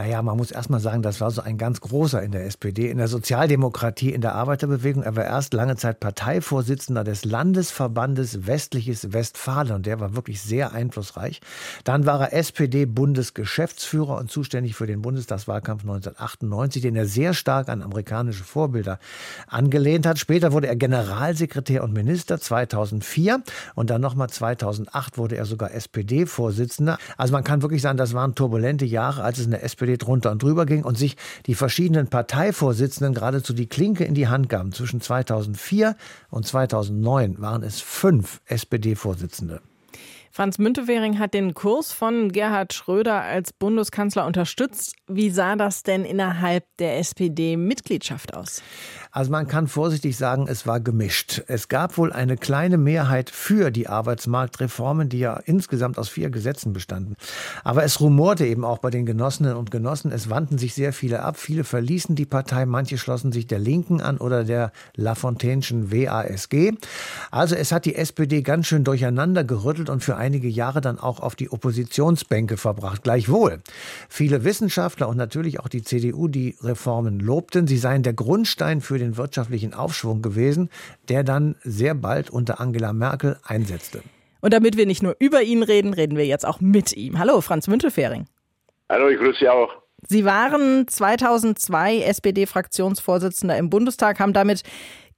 Naja, 0.00 0.22
man 0.22 0.38
muss 0.38 0.50
erst 0.50 0.70
mal 0.70 0.80
sagen, 0.80 1.02
das 1.02 1.20
war 1.20 1.30
so 1.30 1.42
ein 1.42 1.58
ganz 1.58 1.82
großer 1.82 2.22
in 2.22 2.32
der 2.32 2.46
SPD, 2.46 2.88
in 2.88 2.96
der 2.96 3.06
Sozialdemokratie, 3.06 4.14
in 4.14 4.22
der 4.22 4.34
Arbeiterbewegung. 4.34 5.02
Er 5.02 5.14
war 5.14 5.26
erst 5.26 5.52
lange 5.52 5.76
Zeit 5.76 6.00
Parteivorsitzender 6.00 7.04
des 7.04 7.26
Landesverbandes 7.26 8.46
Westliches 8.46 9.12
Westfalen 9.12 9.72
und 9.72 9.84
der 9.84 10.00
war 10.00 10.16
wirklich 10.16 10.40
sehr 10.40 10.72
einflussreich. 10.72 11.42
Dann 11.84 12.06
war 12.06 12.18
er 12.22 12.32
SPD-Bundesgeschäftsführer 12.32 14.16
und 14.16 14.30
zuständig 14.30 14.74
für 14.74 14.86
den 14.86 15.02
Bundestagswahlkampf 15.02 15.82
1998, 15.82 16.80
den 16.80 16.96
er 16.96 17.04
sehr 17.04 17.34
stark 17.34 17.68
an 17.68 17.82
amerikanische 17.82 18.44
Vorbilder 18.44 19.00
angelehnt 19.48 20.06
hat. 20.06 20.18
Später 20.18 20.52
wurde 20.52 20.68
er 20.68 20.76
Generalsekretär 20.76 21.84
und 21.84 21.92
Minister 21.92 22.40
2004 22.40 23.42
und 23.74 23.90
dann 23.90 24.00
nochmal 24.00 24.30
2008 24.30 25.18
wurde 25.18 25.36
er 25.36 25.44
sogar 25.44 25.74
SPD-Vorsitzender. 25.74 26.96
Also 27.18 27.34
man 27.34 27.44
kann 27.44 27.60
wirklich 27.60 27.82
sagen, 27.82 27.98
das 27.98 28.14
waren 28.14 28.34
turbulente 28.34 28.86
Jahre, 28.86 29.22
als 29.22 29.38
es 29.38 29.44
in 29.44 29.50
der 29.50 29.62
SPD 29.62 29.89
SPD 29.90 29.96
drunter 29.96 30.30
und 30.30 30.42
drüber 30.42 30.66
ging 30.66 30.84
und 30.84 30.96
sich 30.96 31.16
die 31.46 31.54
verschiedenen 31.54 32.08
Parteivorsitzenden 32.08 33.14
geradezu 33.14 33.52
die 33.52 33.66
Klinke 33.66 34.04
in 34.04 34.14
die 34.14 34.28
Hand 34.28 34.48
gaben. 34.48 34.72
Zwischen 34.72 35.00
2004 35.00 35.96
und 36.30 36.46
2009 36.46 37.40
waren 37.40 37.62
es 37.62 37.80
fünf 37.80 38.40
SPD-Vorsitzende. 38.46 39.60
Franz 40.32 40.58
Müntefering 40.58 41.18
hat 41.18 41.34
den 41.34 41.54
Kurs 41.54 41.92
von 41.92 42.30
Gerhard 42.30 42.72
Schröder 42.72 43.20
als 43.20 43.52
Bundeskanzler 43.52 44.26
unterstützt. 44.26 44.94
Wie 45.08 45.28
sah 45.28 45.56
das 45.56 45.82
denn 45.82 46.04
innerhalb 46.04 46.64
der 46.78 46.98
SPD-Mitgliedschaft 46.98 48.36
aus? 48.36 48.62
Also 49.10 49.32
man 49.32 49.48
kann 49.48 49.66
vorsichtig 49.66 50.16
sagen, 50.16 50.46
es 50.48 50.68
war 50.68 50.78
gemischt. 50.78 51.42
Es 51.48 51.66
gab 51.66 51.98
wohl 51.98 52.12
eine 52.12 52.36
kleine 52.36 52.78
Mehrheit 52.78 53.28
für 53.28 53.72
die 53.72 53.88
Arbeitsmarktreformen, 53.88 55.08
die 55.08 55.18
ja 55.18 55.34
insgesamt 55.46 55.98
aus 55.98 56.08
vier 56.08 56.30
Gesetzen 56.30 56.72
bestanden. 56.72 57.16
Aber 57.64 57.82
es 57.82 58.00
rumorte 58.00 58.46
eben 58.46 58.64
auch 58.64 58.78
bei 58.78 58.90
den 58.90 59.06
Genossinnen 59.06 59.56
und 59.56 59.72
Genossen. 59.72 60.12
Es 60.12 60.30
wandten 60.30 60.58
sich 60.58 60.74
sehr 60.74 60.92
viele 60.92 61.22
ab. 61.24 61.38
Viele 61.38 61.64
verließen 61.64 62.14
die 62.14 62.24
Partei. 62.24 62.66
Manche 62.66 62.98
schlossen 62.98 63.32
sich 63.32 63.48
der 63.48 63.58
Linken 63.58 64.00
an 64.00 64.18
oder 64.18 64.44
der 64.44 64.70
Lafontaineschen 64.94 65.90
WASG. 65.90 66.74
Also 67.32 67.56
es 67.56 67.72
hat 67.72 67.84
die 67.84 67.96
SPD 67.96 68.42
ganz 68.42 68.68
schön 68.68 68.84
durcheinander 68.84 69.42
gerüttelt 69.42 69.90
und 69.90 70.04
für 70.04 70.19
einige 70.20 70.48
Jahre 70.48 70.80
dann 70.80 70.98
auch 70.98 71.18
auf 71.18 71.34
die 71.34 71.50
Oppositionsbänke 71.50 72.56
verbracht. 72.56 73.02
Gleichwohl. 73.02 73.60
Viele 74.08 74.44
Wissenschaftler 74.44 75.08
und 75.08 75.16
natürlich 75.16 75.58
auch 75.58 75.68
die 75.68 75.82
CDU 75.82 76.28
die 76.28 76.56
Reformen 76.62 77.18
lobten. 77.18 77.66
Sie 77.66 77.78
seien 77.78 78.02
der 78.02 78.12
Grundstein 78.12 78.80
für 78.80 78.98
den 78.98 79.16
wirtschaftlichen 79.16 79.74
Aufschwung 79.74 80.22
gewesen, 80.22 80.70
der 81.08 81.24
dann 81.24 81.56
sehr 81.62 81.94
bald 81.94 82.30
unter 82.30 82.60
Angela 82.60 82.92
Merkel 82.92 83.38
einsetzte. 83.44 84.02
Und 84.40 84.54
damit 84.54 84.76
wir 84.76 84.86
nicht 84.86 85.02
nur 85.02 85.16
über 85.18 85.42
ihn 85.42 85.62
reden, 85.62 85.92
reden 85.92 86.16
wir 86.16 86.26
jetzt 86.26 86.46
auch 86.46 86.60
mit 86.60 86.92
ihm. 86.92 87.18
Hallo, 87.18 87.40
Franz 87.40 87.66
Müntefering. 87.66 88.26
Hallo, 88.88 89.08
ich 89.08 89.18
grüße 89.18 89.40
Sie 89.40 89.48
auch. 89.48 89.70
Sie 90.08 90.24
waren 90.24 90.88
2002 90.88 92.00
SPD-Fraktionsvorsitzender 92.00 93.56
im 93.58 93.68
Bundestag, 93.68 94.18
haben 94.18 94.32
damit 94.32 94.62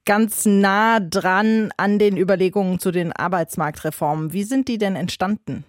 ganz 0.05 0.45
nah 0.45 0.99
dran 0.99 1.71
an 1.77 1.99
den 1.99 2.17
Überlegungen 2.17 2.79
zu 2.79 2.91
den 2.91 3.11
Arbeitsmarktreformen. 3.13 4.33
Wie 4.33 4.43
sind 4.43 4.67
die 4.67 4.77
denn 4.77 4.95
entstanden? 4.95 5.63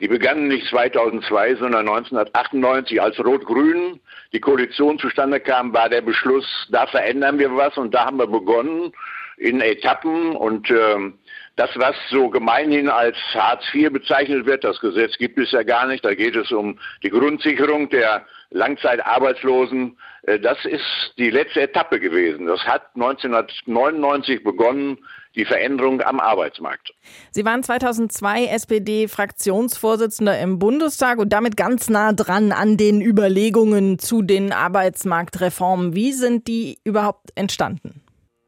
Die 0.00 0.08
begannen 0.08 0.48
nicht 0.48 0.68
2002, 0.68 1.56
sondern 1.56 1.88
1998, 1.88 3.00
als 3.00 3.18
Rot-Grün 3.18 4.00
die 4.32 4.40
Koalition 4.40 4.98
zustande 4.98 5.40
kam, 5.40 5.72
war 5.72 5.88
der 5.88 6.02
Beschluss, 6.02 6.46
da 6.70 6.86
verändern 6.86 7.38
wir 7.38 7.56
was 7.56 7.76
und 7.76 7.94
da 7.94 8.04
haben 8.04 8.18
wir 8.18 8.26
begonnen 8.26 8.92
in 9.38 9.60
Etappen 9.60 10.36
und 10.36 10.70
äh, 10.70 11.12
das, 11.56 11.70
was 11.76 11.96
so 12.10 12.28
gemeinhin 12.28 12.88
als 12.88 13.16
Hartz 13.32 13.64
IV 13.74 13.92
bezeichnet 13.92 14.46
wird, 14.46 14.64
das 14.64 14.78
Gesetz 14.80 15.16
gibt 15.16 15.38
es 15.38 15.52
ja 15.52 15.62
gar 15.62 15.86
nicht, 15.86 16.04
da 16.04 16.14
geht 16.14 16.36
es 16.36 16.52
um 16.52 16.78
die 17.02 17.10
Grundsicherung 17.10 17.88
der 17.88 18.26
Langzeitarbeitslosen. 18.50 19.98
Äh, 20.22 20.38
das 20.38 20.58
ist 20.64 21.14
die 21.18 21.30
letzte 21.30 21.62
Etappe 21.62 22.00
gewesen. 22.00 22.46
Das 22.46 22.60
hat 22.64 22.82
1999 22.94 24.42
begonnen, 24.44 24.98
die 25.34 25.44
Veränderung 25.44 26.00
am 26.00 26.18
Arbeitsmarkt. 26.18 26.92
Sie 27.30 27.44
waren 27.44 27.62
2002 27.62 28.46
SPD-Fraktionsvorsitzender 28.46 30.38
im 30.40 30.58
Bundestag 30.58 31.18
und 31.18 31.32
damit 31.32 31.56
ganz 31.56 31.90
nah 31.90 32.12
dran 32.12 32.52
an 32.52 32.76
den 32.76 33.02
Überlegungen 33.02 33.98
zu 33.98 34.22
den 34.22 34.52
Arbeitsmarktreformen. 34.52 35.94
Wie 35.94 36.12
sind 36.12 36.48
die 36.48 36.78
überhaupt 36.84 37.30
entstanden? 37.34 38.02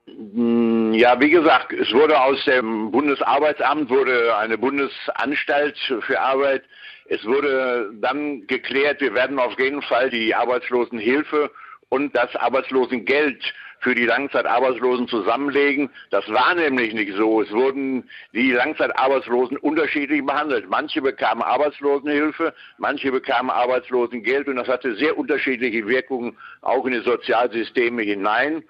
Hm, 0.07 0.95
ja, 0.95 1.21
wie 1.21 1.31
gesagt, 1.31 1.73
es 1.73 1.93
wurde 1.93 2.21
aus 2.21 2.43
dem 2.45 2.91
Bundesarbeitsamt 2.91 3.91
wurde 3.91 4.37
eine 4.37 4.59
Bundesanstalt 4.59 5.77
für 6.01 6.21
Arbeit 6.21 6.65
es 7.09 7.25
wurde 7.25 7.91
dann 8.01 8.47
geklärt, 8.47 9.01
wir 9.01 9.15
werden 9.15 9.39
auf 9.39 9.59
jeden 9.59 9.83
Fall 9.83 10.11
die 10.11 10.35
Arbeitslosenhilfe 10.35 11.51
und 11.89 12.15
das 12.15 12.35
Arbeitslosengeld 12.37 13.43
für 13.81 13.95
die 13.95 14.05
Langzeitarbeitslosen 14.05 15.09
zusammenlegen. 15.09 15.91
Das 16.11 16.29
war 16.29 16.55
nämlich 16.55 16.93
nicht 16.93 17.15
so. 17.15 17.41
Es 17.43 17.51
wurden 17.53 18.09
die 18.33 18.53
Langzeitarbeitslosen 18.53 19.57
unterschiedlich 19.57 20.25
behandelt. 20.25 20.69
Manche 20.69 21.01
bekamen 21.01 21.43
Arbeitslosenhilfe, 21.43 22.55
manche 22.77 23.11
bekamen 23.11 23.51
Arbeitslosengeld 23.51 24.49
und 24.49 24.57
das 24.57 24.69
hatte 24.69 24.97
sehr 24.97 25.17
unterschiedliche 25.17 25.87
Wirkungen 25.87 26.37
auch 26.61 26.85
in 26.87 26.93
die 26.93 27.01
Sozialsysteme 27.01 28.03
hinein. 28.03 28.65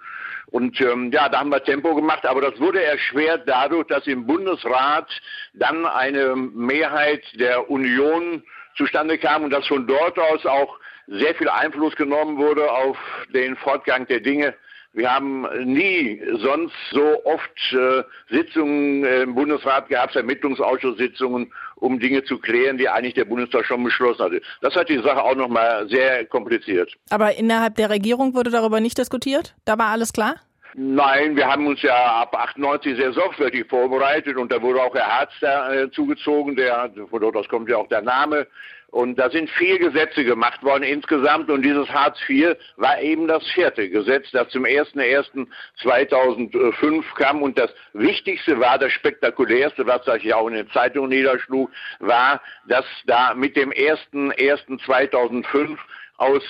Und 0.50 0.80
ähm, 0.80 1.10
ja, 1.12 1.28
da 1.28 1.40
haben 1.40 1.50
wir 1.50 1.62
Tempo 1.62 1.94
gemacht, 1.94 2.24
aber 2.24 2.40
das 2.40 2.58
wurde 2.58 2.82
erschwert 2.82 3.42
dadurch, 3.46 3.86
dass 3.88 4.06
im 4.06 4.26
Bundesrat 4.26 5.10
dann 5.52 5.84
eine 5.84 6.36
Mehrheit 6.36 7.22
der 7.34 7.70
Union 7.70 8.42
zustande 8.76 9.18
kam 9.18 9.44
und 9.44 9.50
dass 9.50 9.66
von 9.66 9.86
dort 9.86 10.18
aus 10.18 10.46
auch 10.46 10.78
sehr 11.06 11.34
viel 11.34 11.48
Einfluss 11.48 11.94
genommen 11.96 12.38
wurde 12.38 12.70
auf 12.70 12.96
den 13.34 13.56
Fortgang 13.56 14.06
der 14.06 14.20
Dinge. 14.20 14.54
Wir 14.98 15.14
haben 15.14 15.46
nie 15.64 16.20
sonst 16.40 16.74
so 16.90 17.24
oft 17.24 17.72
äh, 17.72 18.02
Sitzungen 18.34 19.04
im 19.04 19.32
Bundesrat 19.36 19.88
gehabt, 19.88 20.16
Ermittlungsausschusssitzungen, 20.16 21.52
um 21.76 22.00
Dinge 22.00 22.24
zu 22.24 22.38
klären, 22.38 22.78
die 22.78 22.88
eigentlich 22.88 23.14
der 23.14 23.24
Bundestag 23.24 23.64
schon 23.64 23.84
beschlossen 23.84 24.24
hatte. 24.24 24.42
Das 24.60 24.74
hat 24.74 24.88
die 24.88 24.98
Sache 24.98 25.22
auch 25.22 25.36
nochmal 25.36 25.88
sehr 25.88 26.26
kompliziert. 26.26 26.92
Aber 27.10 27.32
innerhalb 27.36 27.76
der 27.76 27.90
Regierung 27.90 28.34
wurde 28.34 28.50
darüber 28.50 28.80
nicht 28.80 28.98
diskutiert? 28.98 29.54
Da 29.64 29.78
war 29.78 29.86
alles 29.86 30.12
klar? 30.12 30.34
Nein, 30.74 31.36
wir 31.36 31.46
haben 31.46 31.68
uns 31.68 31.80
ja 31.82 32.22
ab 32.22 32.34
98 32.34 32.96
sehr 32.96 33.12
sorgfältig 33.12 33.68
vorbereitet 33.68 34.36
und 34.36 34.50
da 34.50 34.60
wurde 34.60 34.82
auch 34.82 34.94
Herr 34.94 35.06
Harz 35.06 35.32
da, 35.40 35.72
äh, 35.72 35.90
zugezogen, 35.92 36.56
der, 36.56 36.90
von 37.08 37.20
dort 37.20 37.36
aus 37.36 37.48
kommt 37.48 37.68
ja 37.68 37.76
auch 37.76 37.88
der 37.88 38.02
Name. 38.02 38.48
Und 38.90 39.16
da 39.16 39.28
sind 39.28 39.50
vier 39.50 39.78
Gesetze 39.78 40.24
gemacht 40.24 40.62
worden 40.62 40.82
insgesamt 40.82 41.50
und 41.50 41.60
dieses 41.60 41.90
Hartz 41.90 42.18
IV 42.26 42.56
war 42.76 42.98
eben 43.02 43.28
das 43.28 43.46
vierte 43.50 43.90
Gesetz, 43.90 44.30
das 44.30 44.48
zum 44.48 44.64
01.01.2005 44.64 47.04
kam 47.14 47.42
und 47.42 47.58
das 47.58 47.70
Wichtigste 47.92 48.58
war, 48.58 48.78
das 48.78 48.92
spektakulärste, 48.92 49.86
was 49.86 50.06
sich 50.06 50.32
auch 50.32 50.48
in 50.48 50.54
den 50.54 50.70
Zeitungen 50.70 51.10
niederschlug, 51.10 51.70
war, 51.98 52.40
dass 52.66 52.86
da 53.04 53.34
mit 53.34 53.56
dem 53.56 53.72
01.01.2005 53.72 55.76
aus 56.16 56.42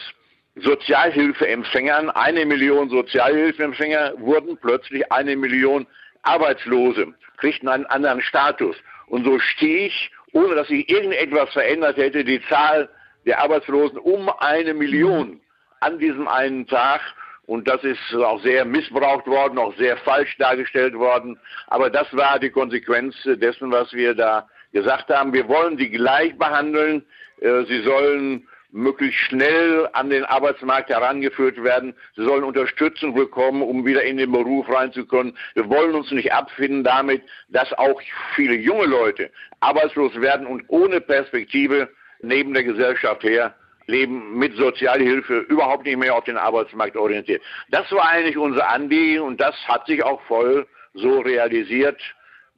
Sozialhilfeempfängern, 0.54 2.10
eine 2.10 2.46
Million 2.46 2.88
Sozialhilfeempfänger 2.88 4.12
wurden 4.18 4.56
plötzlich 4.58 5.10
eine 5.10 5.34
Million 5.36 5.88
Arbeitslose, 6.22 7.14
kriegten 7.36 7.68
einen 7.68 7.86
anderen 7.86 8.22
Status. 8.22 8.76
Und 9.06 9.24
so 9.24 9.38
stieg, 9.38 9.92
ohne 10.32 10.54
dass 10.54 10.68
sich 10.68 10.88
irgendetwas 10.88 11.50
verändert 11.52 11.96
hätte, 11.96 12.24
die 12.24 12.40
Zahl 12.48 12.88
der 13.26 13.40
Arbeitslosen 13.40 13.98
um 13.98 14.28
eine 14.38 14.74
Million 14.74 15.40
an 15.80 15.98
diesem 15.98 16.28
einen 16.28 16.66
Tag. 16.66 17.00
Und 17.46 17.66
das 17.66 17.82
ist 17.82 18.14
auch 18.14 18.42
sehr 18.42 18.64
missbraucht 18.66 19.26
worden, 19.26 19.58
auch 19.58 19.74
sehr 19.76 19.96
falsch 19.98 20.36
dargestellt 20.36 20.94
worden. 20.94 21.38
Aber 21.68 21.88
das 21.88 22.06
war 22.14 22.38
die 22.38 22.50
Konsequenz 22.50 23.14
dessen, 23.24 23.72
was 23.72 23.92
wir 23.92 24.14
da 24.14 24.46
gesagt 24.72 25.08
haben. 25.08 25.32
Wir 25.32 25.48
wollen 25.48 25.78
die 25.78 25.88
gleich 25.88 26.36
behandeln. 26.36 27.06
Äh, 27.40 27.64
sie 27.64 27.80
sollen 27.82 28.46
möglichst 28.70 29.18
schnell 29.20 29.88
an 29.92 30.10
den 30.10 30.24
Arbeitsmarkt 30.24 30.90
herangeführt 30.90 31.62
werden. 31.62 31.94
Sie 32.16 32.24
sollen 32.24 32.44
Unterstützung 32.44 33.14
bekommen, 33.14 33.62
um 33.62 33.86
wieder 33.86 34.02
in 34.02 34.18
den 34.18 34.30
Beruf 34.30 34.68
reinzukommen. 34.68 35.36
Wir 35.54 35.68
wollen 35.68 35.94
uns 35.94 36.10
nicht 36.10 36.32
abfinden 36.32 36.84
damit, 36.84 37.22
dass 37.48 37.72
auch 37.72 38.00
viele 38.34 38.54
junge 38.54 38.86
Leute 38.86 39.30
arbeitslos 39.60 40.20
werden 40.20 40.46
und 40.46 40.64
ohne 40.68 41.00
Perspektive 41.00 41.88
neben 42.20 42.52
der 42.52 42.64
Gesellschaft 42.64 43.22
her 43.22 43.54
leben 43.86 44.38
mit 44.38 44.54
Sozialhilfe 44.56 45.38
überhaupt 45.48 45.86
nicht 45.86 45.96
mehr 45.96 46.14
auf 46.14 46.24
den 46.24 46.36
Arbeitsmarkt 46.36 46.96
orientiert. 46.96 47.42
Das 47.70 47.90
war 47.90 48.08
eigentlich 48.08 48.36
unser 48.36 48.68
Anliegen 48.68 49.22
und 49.22 49.40
das 49.40 49.56
hat 49.66 49.86
sich 49.86 50.04
auch 50.04 50.20
voll 50.22 50.66
so 50.94 51.20
realisiert. 51.20 52.00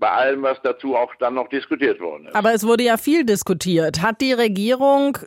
Bei 0.00 0.10
allem, 0.10 0.42
was 0.42 0.60
dazu 0.62 0.96
auch 0.96 1.14
dann 1.16 1.34
noch 1.34 1.48
diskutiert 1.48 2.00
worden 2.00 2.26
ist. 2.26 2.34
Aber 2.34 2.52
es 2.52 2.66
wurde 2.66 2.82
ja 2.82 2.96
viel 2.96 3.24
diskutiert. 3.24 4.02
Hat 4.02 4.20
die 4.20 4.32
Regierung 4.32 5.18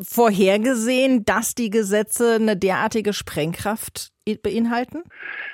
vorhergesehen, 0.00 1.24
dass 1.24 1.54
die 1.54 1.70
Gesetze 1.70 2.36
eine 2.40 2.56
derartige 2.56 3.12
Sprengkraft 3.12 4.10
beinhalten? 4.42 5.02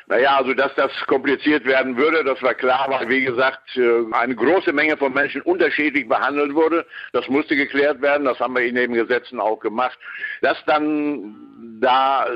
Naja, 0.07 0.37
also 0.37 0.55
dass 0.55 0.75
das 0.77 0.93
kompliziert 1.07 1.65
werden 1.65 1.97
würde, 1.97 2.23
das 2.23 2.41
war 2.43 2.55
klar, 2.55 2.87
weil 2.89 3.09
wie 3.09 3.25
gesagt 3.25 3.77
äh, 3.77 4.05
eine 4.13 4.35
große 4.35 4.73
Menge 4.73 4.97
von 4.97 5.13
Menschen 5.13 5.43
unterschiedlich 5.43 6.09
behandelt 6.09 6.55
wurde. 6.55 6.87
Das 7.13 7.29
musste 7.29 7.57
geklärt 7.57 8.01
werden, 8.01 8.25
das 8.25 8.39
haben 8.39 8.55
wir 8.55 8.63
in 8.63 8.77
den 8.77 8.93
Gesetzen 8.93 9.41
auch 9.41 9.59
gemacht. 9.59 9.99
Dass 10.41 10.57
dann 10.67 11.79
da 11.81 12.27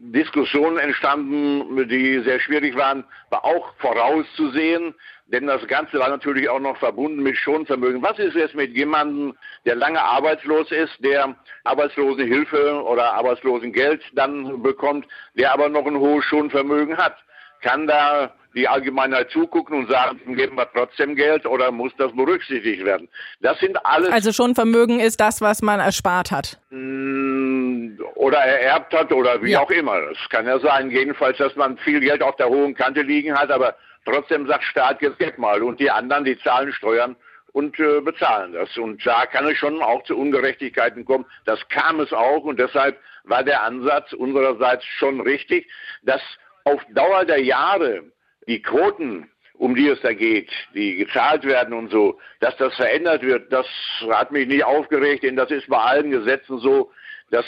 Diskussionen 0.00 0.78
entstanden, 0.78 1.88
die 1.88 2.20
sehr 2.20 2.40
schwierig 2.40 2.76
waren, 2.76 3.04
war 3.30 3.44
auch 3.44 3.74
vorauszusehen. 3.78 4.94
Denn 5.30 5.46
das 5.46 5.66
Ganze 5.68 5.98
war 5.98 6.08
natürlich 6.08 6.48
auch 6.48 6.58
noch 6.58 6.78
verbunden 6.78 7.22
mit 7.22 7.36
Schonvermögen. 7.36 8.02
Was 8.02 8.18
ist 8.18 8.34
jetzt 8.34 8.54
mit 8.54 8.74
jemandem, 8.74 9.34
der 9.66 9.74
lange 9.74 10.02
arbeitslos 10.02 10.70
ist, 10.72 10.92
der 11.04 11.36
Arbeitslosenhilfe 11.64 12.82
oder 12.82 13.12
Arbeitslosengeld 13.12 14.02
dann 14.14 14.62
bekommt, 14.62 15.06
der 15.34 15.52
aber 15.52 15.68
noch 15.68 15.86
ein 15.86 15.98
hohes 15.98 16.24
Schonvermögen 16.24 16.96
hat? 16.96 17.16
Kann 17.60 17.86
da 17.86 18.32
die 18.54 18.66
Allgemeinheit 18.66 19.30
zugucken 19.30 19.80
und 19.80 19.90
sagen, 19.90 20.34
geben 20.34 20.56
wir 20.56 20.66
trotzdem 20.72 21.14
Geld 21.14 21.44
oder 21.44 21.70
muss 21.72 21.92
das 21.98 22.10
berücksichtigt 22.12 22.86
werden? 22.86 23.08
Das 23.40 23.58
sind 23.60 23.84
alles. 23.84 24.10
Also 24.10 24.32
Schonvermögen 24.32 24.98
ist 24.98 25.20
das, 25.20 25.42
was 25.42 25.60
man 25.60 25.78
erspart 25.78 26.30
hat. 26.30 26.58
Mm, 26.70 27.98
oder 28.14 28.38
ererbt 28.38 28.94
hat 28.94 29.12
oder 29.12 29.42
wie 29.42 29.50
ja. 29.50 29.60
auch 29.60 29.70
immer. 29.70 29.98
Es 30.10 30.28
kann 30.30 30.46
ja 30.46 30.58
sein, 30.58 30.90
jedenfalls, 30.90 31.36
dass 31.36 31.54
man 31.54 31.76
viel 31.78 32.00
Geld 32.00 32.22
auf 32.22 32.36
der 32.36 32.48
hohen 32.48 32.74
Kante 32.74 33.02
liegen 33.02 33.38
hat, 33.38 33.50
aber 33.50 33.76
Trotzdem 34.04 34.46
sagt 34.46 34.64
Staat, 34.64 35.02
jetzt 35.02 35.18
geht 35.18 35.38
mal. 35.38 35.62
Und 35.62 35.80
die 35.80 35.90
anderen, 35.90 36.24
die 36.24 36.38
zahlen 36.38 36.72
Steuern 36.72 37.16
und 37.52 37.78
äh, 37.80 38.00
bezahlen 38.00 38.52
das. 38.52 38.76
Und 38.76 39.04
da 39.06 39.26
kann 39.26 39.46
es 39.46 39.56
schon 39.58 39.82
auch 39.82 40.02
zu 40.04 40.16
Ungerechtigkeiten 40.16 41.04
kommen. 41.04 41.26
Das 41.44 41.66
kam 41.68 42.00
es 42.00 42.12
auch 42.12 42.44
und 42.44 42.58
deshalb 42.58 42.98
war 43.24 43.44
der 43.44 43.62
Ansatz 43.62 44.12
unsererseits 44.12 44.84
schon 44.84 45.20
richtig, 45.20 45.70
dass 46.02 46.22
auf 46.64 46.80
Dauer 46.90 47.24
der 47.24 47.42
Jahre 47.42 48.04
die 48.46 48.62
Quoten, 48.62 49.30
um 49.54 49.74
die 49.74 49.88
es 49.88 50.00
da 50.02 50.12
geht, 50.12 50.50
die 50.74 50.96
gezahlt 50.96 51.44
werden 51.44 51.74
und 51.74 51.90
so, 51.90 52.18
dass 52.40 52.56
das 52.56 52.74
verändert 52.76 53.22
wird, 53.22 53.52
das 53.52 53.66
hat 54.10 54.30
mich 54.30 54.46
nicht 54.46 54.64
aufgeregt, 54.64 55.24
denn 55.24 55.36
das 55.36 55.50
ist 55.50 55.68
bei 55.68 55.78
allen 55.78 56.10
Gesetzen 56.10 56.58
so, 56.58 56.92
dass, 57.30 57.44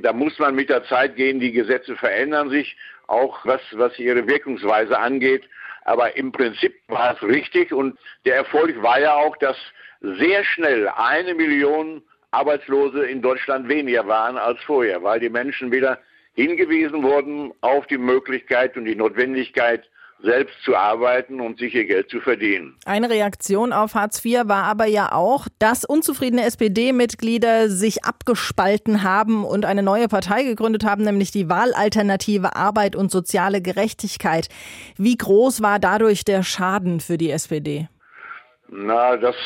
da 0.00 0.12
muss 0.12 0.38
man 0.38 0.54
mit 0.54 0.68
der 0.68 0.84
Zeit 0.84 1.16
gehen, 1.16 1.40
die 1.40 1.52
Gesetze 1.52 1.96
verändern 1.96 2.50
sich, 2.50 2.76
auch 3.06 3.44
was, 3.44 3.60
was 3.72 3.98
ihre 3.98 4.26
Wirkungsweise 4.26 4.98
angeht. 4.98 5.44
Aber 5.84 6.16
im 6.16 6.32
Prinzip 6.32 6.74
war 6.88 7.14
es 7.14 7.22
richtig 7.22 7.72
und 7.72 7.98
der 8.24 8.36
Erfolg 8.36 8.80
war 8.82 9.00
ja 9.00 9.14
auch, 9.14 9.36
dass 9.38 9.56
sehr 10.00 10.44
schnell 10.44 10.88
eine 10.88 11.34
Million 11.34 12.02
Arbeitslose 12.30 13.04
in 13.04 13.20
Deutschland 13.20 13.68
weniger 13.68 14.06
waren 14.06 14.36
als 14.36 14.60
vorher, 14.62 15.02
weil 15.02 15.20
die 15.20 15.28
Menschen 15.28 15.70
wieder 15.70 15.98
hingewiesen 16.34 17.02
wurden 17.02 17.52
auf 17.60 17.86
die 17.86 17.98
Möglichkeit 17.98 18.76
und 18.76 18.86
die 18.86 18.94
Notwendigkeit, 18.94 19.88
selbst 20.22 20.54
zu 20.64 20.76
arbeiten 20.76 21.40
und 21.40 21.58
sich 21.58 21.74
ihr 21.74 21.84
Geld 21.84 22.10
zu 22.10 22.20
verdienen. 22.20 22.76
Eine 22.84 23.10
Reaktion 23.10 23.72
auf 23.72 23.94
Hartz 23.94 24.24
IV 24.24 24.42
war 24.44 24.64
aber 24.64 24.86
ja 24.86 25.12
auch, 25.12 25.48
dass 25.58 25.84
unzufriedene 25.84 26.44
SPD-Mitglieder 26.44 27.68
sich 27.68 28.04
abgespalten 28.04 29.02
haben 29.02 29.44
und 29.44 29.64
eine 29.64 29.82
neue 29.82 30.08
Partei 30.08 30.44
gegründet 30.44 30.84
haben, 30.84 31.04
nämlich 31.04 31.30
die 31.30 31.48
Wahlalternative 31.48 32.56
Arbeit 32.56 32.96
und 32.96 33.10
soziale 33.10 33.60
Gerechtigkeit. 33.60 34.48
Wie 34.96 35.16
groß 35.16 35.62
war 35.62 35.78
dadurch 35.78 36.24
der 36.24 36.42
Schaden 36.42 37.00
für 37.00 37.18
die 37.18 37.30
SPD? 37.30 37.88
Na, 38.74 39.18
das, 39.18 39.36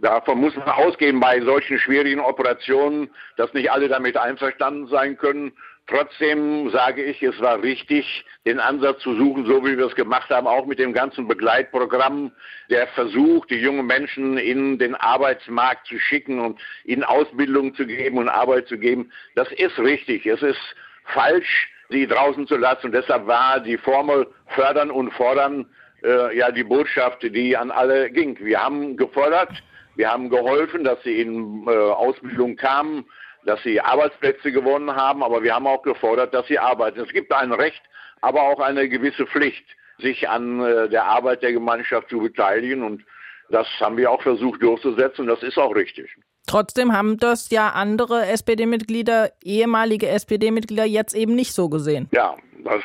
davon 0.00 0.40
muss 0.40 0.56
man 0.56 0.68
ausgehen 0.68 1.20
bei 1.20 1.40
solchen 1.42 1.78
schwierigen 1.78 2.18
Operationen, 2.18 3.08
dass 3.36 3.54
nicht 3.54 3.70
alle 3.70 3.86
damit 3.86 4.16
einverstanden 4.16 4.88
sein 4.88 5.16
können. 5.16 5.52
Trotzdem 5.86 6.68
sage 6.70 7.04
ich, 7.04 7.22
es 7.22 7.40
war 7.40 7.62
richtig, 7.62 8.24
den 8.44 8.58
Ansatz 8.58 9.00
zu 9.02 9.14
suchen, 9.14 9.46
so 9.46 9.64
wie 9.64 9.78
wir 9.78 9.86
es 9.86 9.94
gemacht 9.94 10.28
haben, 10.30 10.48
auch 10.48 10.66
mit 10.66 10.80
dem 10.80 10.92
ganzen 10.92 11.28
Begleitprogramm, 11.28 12.32
der 12.68 12.88
Versuch, 12.88 13.46
die 13.46 13.60
jungen 13.60 13.86
Menschen 13.86 14.36
in 14.38 14.76
den 14.76 14.96
Arbeitsmarkt 14.96 15.86
zu 15.86 16.00
schicken 16.00 16.40
und 16.40 16.60
ihnen 16.84 17.04
Ausbildung 17.04 17.76
zu 17.76 17.86
geben 17.86 18.18
und 18.18 18.28
Arbeit 18.28 18.66
zu 18.66 18.76
geben. 18.76 19.12
Das 19.36 19.52
ist 19.52 19.78
richtig. 19.78 20.26
Es 20.26 20.42
ist 20.42 20.58
falsch, 21.04 21.70
sie 21.90 22.08
draußen 22.08 22.48
zu 22.48 22.56
lassen. 22.56 22.86
Und 22.86 22.92
deshalb 22.92 23.28
war 23.28 23.60
die 23.60 23.78
Formel 23.78 24.26
fördern 24.48 24.90
und 24.90 25.12
fordern 25.12 25.66
äh, 26.04 26.36
ja 26.36 26.50
die 26.50 26.64
Botschaft, 26.64 27.22
die 27.22 27.56
an 27.56 27.70
alle 27.70 28.10
ging. 28.10 28.38
Wir 28.40 28.62
haben 28.62 28.96
gefordert, 28.96 29.50
wir 29.96 30.10
haben 30.10 30.30
geholfen, 30.30 30.84
dass 30.84 31.02
sie 31.02 31.20
in 31.20 31.66
äh, 31.66 31.70
Ausbildung 31.70 32.56
kamen 32.56 33.04
dass 33.44 33.62
sie 33.62 33.80
Arbeitsplätze 33.80 34.52
gewonnen 34.52 34.94
haben, 34.94 35.22
aber 35.22 35.42
wir 35.42 35.54
haben 35.54 35.66
auch 35.66 35.82
gefordert, 35.82 36.32
dass 36.34 36.46
sie 36.46 36.58
arbeiten. 36.58 37.00
Es 37.00 37.12
gibt 37.12 37.32
ein 37.32 37.52
Recht, 37.52 37.82
aber 38.20 38.42
auch 38.42 38.60
eine 38.60 38.88
gewisse 38.88 39.26
Pflicht, 39.26 39.64
sich 39.98 40.28
an 40.28 40.60
äh, 40.60 40.88
der 40.88 41.04
Arbeit 41.04 41.42
der 41.42 41.52
Gemeinschaft 41.52 42.08
zu 42.08 42.20
beteiligen 42.20 42.82
und 42.82 43.04
das 43.50 43.66
haben 43.80 43.96
wir 43.96 44.10
auch 44.10 44.22
versucht 44.22 44.62
durchzusetzen 44.62 45.22
und 45.22 45.26
das 45.26 45.42
ist 45.42 45.58
auch 45.58 45.74
richtig. 45.74 46.10
Trotzdem 46.46 46.92
haben 46.92 47.18
das 47.18 47.50
ja 47.50 47.70
andere 47.70 48.26
SPD-Mitglieder, 48.26 49.30
ehemalige 49.44 50.08
SPD-Mitglieder 50.08 50.84
jetzt 50.84 51.14
eben 51.14 51.34
nicht 51.34 51.52
so 51.52 51.68
gesehen. 51.68 52.08
Ja, 52.12 52.36
das 52.64 52.82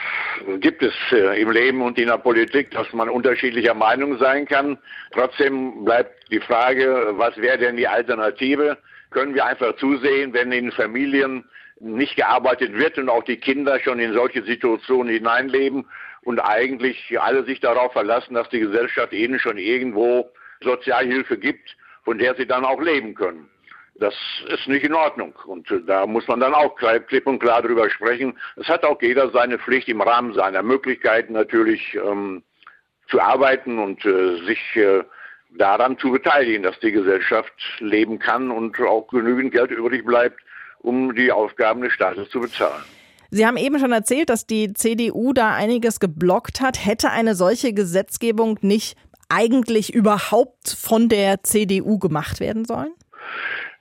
gibt 0.60 0.82
es 0.84 0.94
äh, 1.12 1.42
im 1.42 1.52
Leben 1.52 1.82
und 1.82 1.98
in 1.98 2.08
der 2.08 2.18
Politik, 2.18 2.72
dass 2.72 2.92
man 2.94 3.10
unterschiedlicher 3.10 3.74
Meinung 3.74 4.18
sein 4.18 4.46
kann. 4.46 4.78
Trotzdem 5.12 5.86
bleibt 5.86 6.32
die 6.32 6.40
Frage, 6.40 7.14
was 7.18 7.38
wäre 7.38 7.58
denn 7.58 7.78
die 7.78 7.88
Alternative? 7.88 8.78
können 9.10 9.36
wir 9.36 9.46
einfach 9.46 9.76
zusehen, 9.78 10.34
wenn 10.34 10.52
in 10.52 10.72
Familien 10.72 11.46
nicht 11.80 12.16
gearbeitet 12.16 12.74
wird 12.74 12.98
und 12.98 13.10
auch 13.10 13.24
die 13.24 13.38
Kinder 13.38 13.80
schon 13.80 14.00
in 14.00 14.14
solche 14.14 14.44
Situationen 14.44 15.14
hineinleben 15.14 15.86
und 16.24 16.40
eigentlich 16.40 17.20
alle 17.20 17.44
sich 17.46 17.60
darauf 17.60 17.94
verlassen, 17.94 18.34
dass 18.34 18.50
die 18.50 18.60
Gesellschaft 18.60 19.14
ihnen 19.14 19.40
schon 19.40 19.58
irgendwo 19.58 20.30
Sozialhilfe 20.62 21.38
gibt, 21.38 21.76
von 22.04 22.18
der 22.18 22.36
sie 22.36 22.48
dann 22.48 22.66
auch 22.66 22.82
leben 22.82 23.14
können. 23.14 23.50
Das 24.00 24.14
ist 24.50 24.68
nicht 24.68 24.84
in 24.84 24.94
Ordnung. 24.94 25.34
Und 25.46 25.68
da 25.88 26.06
muss 26.06 26.28
man 26.28 26.40
dann 26.40 26.54
auch 26.54 26.76
klipp 26.76 27.26
und 27.26 27.40
klar 27.40 27.62
drüber 27.62 27.90
sprechen. 27.90 28.38
Es 28.56 28.68
hat 28.68 28.84
auch 28.84 29.02
jeder 29.02 29.32
seine 29.32 29.58
Pflicht 29.58 29.88
im 29.88 30.02
Rahmen 30.02 30.34
seiner 30.34 30.62
Möglichkeiten 30.62 31.34
natürlich 31.34 31.96
ähm, 31.96 32.44
zu 33.10 33.20
arbeiten 33.20 33.80
und 33.80 34.06
äh, 34.06 34.46
sich 34.46 34.60
äh, 34.76 35.04
daran 35.58 35.98
zu 35.98 36.12
beteiligen, 36.12 36.64
dass 36.64 36.80
die 36.80 36.92
Gesellschaft 36.92 37.54
leben 37.80 38.20
kann 38.20 38.52
und 38.52 38.80
auch 38.80 39.08
genügend 39.08 39.52
Geld 39.52 39.72
übrig 39.72 40.06
bleibt, 40.06 40.40
um 40.80 41.16
die 41.16 41.32
Aufgaben 41.32 41.82
des 41.82 41.94
Staates 41.94 42.30
zu 42.30 42.42
bezahlen. 42.42 42.84
Sie 43.30 43.46
haben 43.46 43.58
eben 43.58 43.78
schon 43.80 43.92
erzählt, 43.92 44.30
dass 44.30 44.46
die 44.46 44.74
CDU 44.74 45.34
da 45.34 45.54
einiges 45.54 46.00
geblockt 46.00 46.62
hat. 46.62 46.86
Hätte 46.86 47.12
eine 47.12 47.36
solche 47.36 47.74
Gesetzgebung 47.74 48.58
nicht 48.62 48.98
eigentlich 49.28 49.94
überhaupt 49.94 50.70
von 50.70 51.10
der 51.10 51.44
CDU 51.44 52.00
gemacht 52.00 52.40
werden 52.40 52.64
sollen? 52.64 52.94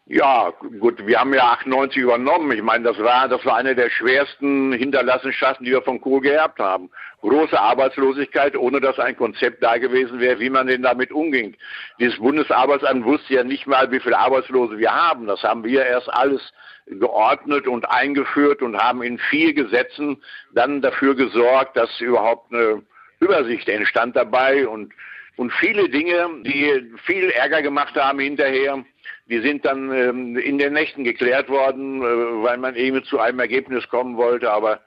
Ja, 0.09 0.53
gut, 0.79 1.05
wir 1.05 1.19
haben 1.19 1.35
ja 1.35 1.43
98 1.51 2.01
übernommen. 2.01 2.53
Ich 2.53 2.63
meine, 2.63 2.85
das 2.85 2.97
war, 2.99 3.29
das 3.29 3.45
war 3.45 3.57
eine 3.57 3.75
der 3.75 3.91
schwersten 3.91 4.73
Hinterlassenschaften, 4.73 5.67
die 5.67 5.73
wir 5.73 5.83
von 5.83 6.01
Kohl 6.01 6.21
geerbt 6.21 6.61
haben. 6.61 6.91
Große 7.23 7.59
Arbeitslosigkeit, 7.59 8.57
ohne 8.57 8.81
dass 8.81 9.01
ein 9.01 9.17
Konzept 9.17 9.65
da 9.65 9.79
gewesen 9.79 10.21
wäre, 10.21 10.39
wie 10.39 10.49
man 10.49 10.69
denn 10.69 10.83
damit 10.83 11.11
umging. 11.11 11.57
Dieses 11.99 12.19
Bundesarbeitsamt 12.21 13.05
wusste 13.05 13.35
ja 13.35 13.43
nicht 13.43 13.67
mal, 13.67 13.91
wie 13.91 13.99
viele 13.99 14.17
Arbeitslose 14.17 14.79
wir 14.79 14.95
haben. 14.95 15.27
Das 15.27 15.43
haben 15.43 15.65
wir 15.65 15.85
erst 15.85 16.09
alles 16.09 16.53
geordnet 16.87 17.67
und 17.67 17.91
eingeführt 17.91 18.63
und 18.63 18.77
haben 18.77 19.03
in 19.03 19.19
vier 19.19 19.55
Gesetzen 19.55 20.23
dann 20.55 20.83
dafür 20.83 21.17
gesorgt, 21.17 21.77
dass 21.77 22.01
überhaupt 22.01 22.55
eine 22.55 22.81
Übersicht 23.19 23.69
entstand 23.69 24.15
dabei 24.15 24.69
und, 24.69 24.93
und 25.37 25.53
viele 25.53 25.89
Dinge, 25.89 26.29
die 26.43 26.93
viel 27.05 27.31
Ärger 27.31 27.63
gemacht 27.63 27.95
haben 27.95 28.19
hinterher, 28.19 28.85
die 29.29 29.41
sind 29.41 29.65
dann 29.65 29.93
ähm, 29.93 30.37
in 30.37 30.59
den 30.59 30.73
Nächten 30.73 31.05
geklärt 31.05 31.49
worden, 31.49 32.01
äh, 32.01 32.05
weil 32.45 32.59
man 32.59 32.75
eben 32.77 33.05
zu 33.05 33.19
einem 33.19 33.41
Ergebnis 33.41 33.89
kommen 33.89 34.17
wollte, 34.17 34.51
aber 34.51 34.81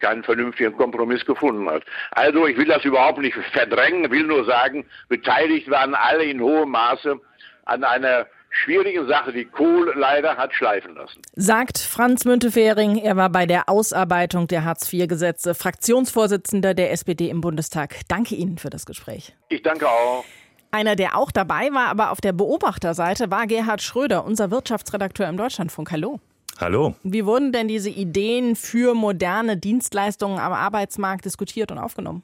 keinen 0.00 0.22
vernünftigen 0.22 0.76
Kompromiss 0.76 1.24
gefunden 1.24 1.68
hat. 1.70 1.84
Also 2.10 2.46
ich 2.46 2.56
will 2.56 2.66
das 2.66 2.84
überhaupt 2.84 3.18
nicht 3.18 3.36
verdrängen, 3.52 4.10
will 4.10 4.24
nur 4.24 4.44
sagen, 4.44 4.84
beteiligt 5.08 5.70
waren 5.70 5.94
alle 5.94 6.24
in 6.24 6.40
hohem 6.40 6.70
Maße 6.70 7.18
an 7.64 7.84
einer 7.84 8.26
schwierigen 8.62 9.06
Sache, 9.06 9.32
die 9.32 9.44
Kohl 9.44 9.92
leider 9.96 10.36
hat 10.36 10.54
schleifen 10.54 10.94
lassen. 10.94 11.22
Sagt 11.34 11.78
Franz 11.78 12.24
Müntefering. 12.24 12.98
Er 12.98 13.16
war 13.16 13.30
bei 13.30 13.46
der 13.46 13.68
Ausarbeitung 13.68 14.48
der 14.48 14.64
Hartz-IV-Gesetze 14.64 15.54
Fraktionsvorsitzender 15.54 16.74
der 16.74 16.92
SPD 16.92 17.28
im 17.28 17.40
Bundestag. 17.40 18.00
Danke 18.08 18.34
Ihnen 18.34 18.58
für 18.58 18.70
das 18.70 18.86
Gespräch. 18.86 19.34
Ich 19.48 19.62
danke 19.62 19.88
auch. 19.88 20.24
Einer, 20.70 20.96
der 20.96 21.16
auch 21.16 21.30
dabei 21.30 21.70
war, 21.72 21.86
aber 21.86 22.10
auf 22.10 22.20
der 22.20 22.32
Beobachterseite, 22.32 23.30
war 23.30 23.46
Gerhard 23.46 23.82
Schröder, 23.82 24.24
unser 24.24 24.50
Wirtschaftsredakteur 24.50 25.28
im 25.28 25.36
Deutschlandfunk. 25.36 25.90
Hallo. 25.90 26.20
Hallo. 26.58 26.94
Wie 27.02 27.26
wurden 27.26 27.52
denn 27.52 27.68
diese 27.68 27.90
Ideen 27.90 28.56
für 28.56 28.94
moderne 28.94 29.56
Dienstleistungen 29.56 30.38
am 30.38 30.52
Arbeitsmarkt 30.52 31.24
diskutiert 31.24 31.70
und 31.70 31.78
aufgenommen? 31.78 32.22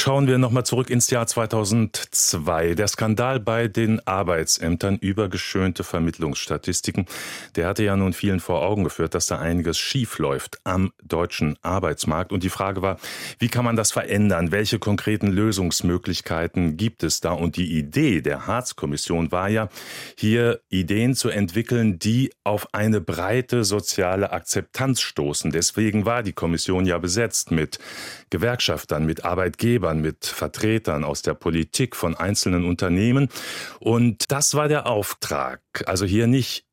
Schauen 0.00 0.28
wir 0.28 0.38
nochmal 0.38 0.64
zurück 0.64 0.90
ins 0.90 1.10
Jahr 1.10 1.26
2002. 1.26 2.76
Der 2.76 2.86
Skandal 2.86 3.40
bei 3.40 3.66
den 3.66 3.98
Arbeitsämtern 4.06 4.96
über 4.96 5.28
geschönte 5.28 5.82
Vermittlungsstatistiken, 5.82 7.06
der 7.56 7.66
hatte 7.66 7.82
ja 7.82 7.96
nun 7.96 8.12
vielen 8.12 8.38
vor 8.38 8.62
Augen 8.62 8.84
geführt, 8.84 9.16
dass 9.16 9.26
da 9.26 9.40
einiges 9.40 9.76
schief 9.76 10.20
läuft 10.20 10.60
am 10.62 10.92
deutschen 11.02 11.58
Arbeitsmarkt. 11.62 12.30
Und 12.30 12.44
die 12.44 12.48
Frage 12.48 12.80
war, 12.80 12.98
wie 13.40 13.48
kann 13.48 13.64
man 13.64 13.74
das 13.74 13.90
verändern? 13.90 14.52
Welche 14.52 14.78
konkreten 14.78 15.26
Lösungsmöglichkeiten 15.32 16.76
gibt 16.76 17.02
es 17.02 17.18
da? 17.18 17.32
Und 17.32 17.56
die 17.56 17.76
Idee 17.76 18.20
der 18.20 18.46
Harz-Kommission 18.46 19.32
war 19.32 19.48
ja, 19.48 19.68
hier 20.16 20.60
Ideen 20.68 21.16
zu 21.16 21.28
entwickeln, 21.28 21.98
die 21.98 22.30
auf 22.44 22.72
eine 22.72 23.00
breite 23.00 23.64
soziale 23.64 24.30
Akzeptanz 24.30 25.00
stoßen. 25.00 25.50
Deswegen 25.50 26.06
war 26.06 26.22
die 26.22 26.34
Kommission 26.34 26.86
ja 26.86 26.98
besetzt 26.98 27.50
mit 27.50 27.80
Gewerkschaftern, 28.30 29.04
mit 29.04 29.24
Arbeitgebern, 29.24 29.87
mit 29.94 30.26
Vertretern 30.26 31.04
aus 31.04 31.22
der 31.22 31.34
Politik 31.34 31.96
von 31.96 32.14
einzelnen 32.14 32.64
Unternehmen. 32.64 33.28
Und 33.80 34.24
das 34.28 34.54
war 34.54 34.68
der 34.68 34.86
Auftrag. 34.86 35.60
Also 35.86 36.04
hier 36.04 36.26
nicht 36.26 36.67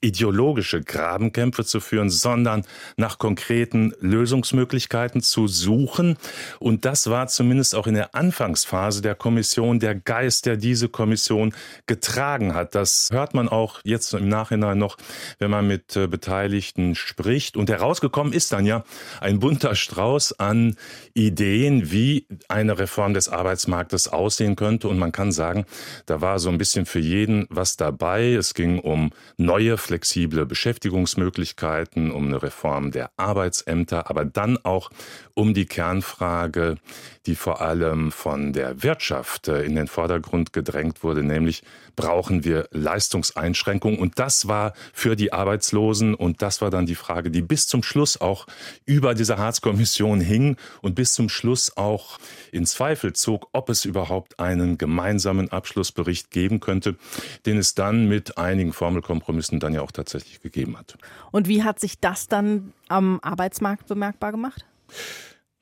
ideologische 0.00 0.82
Grabenkämpfe 0.82 1.64
zu 1.64 1.80
führen, 1.80 2.10
sondern 2.10 2.64
nach 2.96 3.18
konkreten 3.18 3.94
Lösungsmöglichkeiten 4.00 5.22
zu 5.22 5.48
suchen. 5.48 6.18
Und 6.58 6.84
das 6.84 7.08
war 7.08 7.28
zumindest 7.28 7.74
auch 7.74 7.86
in 7.86 7.94
der 7.94 8.14
Anfangsphase 8.14 9.00
der 9.00 9.14
Kommission 9.14 9.80
der 9.80 9.94
Geist, 9.94 10.46
der 10.46 10.56
diese 10.58 10.88
Kommission 10.88 11.54
getragen 11.86 12.54
hat. 12.54 12.74
Das 12.74 13.08
hört 13.10 13.32
man 13.32 13.48
auch 13.48 13.80
jetzt 13.84 14.12
im 14.12 14.28
Nachhinein 14.28 14.78
noch, 14.78 14.98
wenn 15.38 15.50
man 15.50 15.66
mit 15.66 15.96
äh, 15.96 16.06
Beteiligten 16.06 16.94
spricht. 16.94 17.56
Und 17.56 17.70
herausgekommen 17.70 18.32
ist 18.32 18.52
dann 18.52 18.66
ja 18.66 18.84
ein 19.20 19.40
bunter 19.40 19.74
Strauß 19.74 20.38
an 20.38 20.76
Ideen, 21.14 21.90
wie 21.90 22.26
eine 22.48 22.78
Reform 22.78 23.14
des 23.14 23.30
Arbeitsmarktes 23.30 24.08
aussehen 24.08 24.56
könnte. 24.56 24.88
Und 24.88 24.98
man 24.98 25.12
kann 25.12 25.32
sagen, 25.32 25.64
da 26.04 26.20
war 26.20 26.38
so 26.38 26.50
ein 26.50 26.58
bisschen 26.58 26.84
für 26.84 27.00
jeden 27.00 27.46
was 27.48 27.76
dabei. 27.76 28.34
Es 28.34 28.52
ging 28.52 28.78
um 28.78 29.10
neue 29.38 29.78
flexible 29.86 30.44
Beschäftigungsmöglichkeiten, 30.46 32.10
um 32.10 32.26
eine 32.26 32.42
Reform 32.42 32.90
der 32.90 33.10
Arbeitsämter, 33.16 34.10
aber 34.10 34.24
dann 34.24 34.58
auch 34.64 34.90
um 35.36 35.52
die 35.52 35.66
Kernfrage, 35.66 36.78
die 37.26 37.34
vor 37.36 37.60
allem 37.60 38.10
von 38.10 38.54
der 38.54 38.82
Wirtschaft 38.82 39.48
äh, 39.48 39.64
in 39.64 39.76
den 39.76 39.86
Vordergrund 39.86 40.54
gedrängt 40.54 41.02
wurde, 41.02 41.22
nämlich 41.22 41.62
brauchen 41.94 42.44
wir 42.44 42.68
Leistungseinschränkungen. 42.70 43.98
Und 43.98 44.18
das 44.18 44.48
war 44.48 44.72
für 44.94 45.14
die 45.14 45.34
Arbeitslosen 45.34 46.14
und 46.14 46.40
das 46.40 46.62
war 46.62 46.70
dann 46.70 46.86
die 46.86 46.94
Frage, 46.94 47.30
die 47.30 47.42
bis 47.42 47.66
zum 47.66 47.82
Schluss 47.82 48.18
auch 48.18 48.46
über 48.86 49.14
diese 49.14 49.36
Harz-Kommission 49.36 50.22
hing 50.22 50.56
und 50.80 50.94
bis 50.94 51.12
zum 51.12 51.28
Schluss 51.28 51.76
auch 51.76 52.18
in 52.50 52.64
Zweifel 52.64 53.12
zog, 53.12 53.48
ob 53.52 53.68
es 53.68 53.84
überhaupt 53.84 54.40
einen 54.40 54.78
gemeinsamen 54.78 55.50
Abschlussbericht 55.50 56.30
geben 56.30 56.60
könnte, 56.60 56.96
den 57.44 57.58
es 57.58 57.74
dann 57.74 58.08
mit 58.08 58.38
einigen 58.38 58.72
Formelkompromissen 58.72 59.60
dann 59.60 59.74
ja 59.74 59.82
auch 59.82 59.92
tatsächlich 59.92 60.40
gegeben 60.40 60.78
hat. 60.78 60.96
Und 61.30 61.46
wie 61.46 61.62
hat 61.62 61.78
sich 61.78 62.00
das 62.00 62.26
dann 62.26 62.72
am 62.88 63.20
Arbeitsmarkt 63.20 63.86
bemerkbar 63.86 64.32
gemacht? 64.32 64.64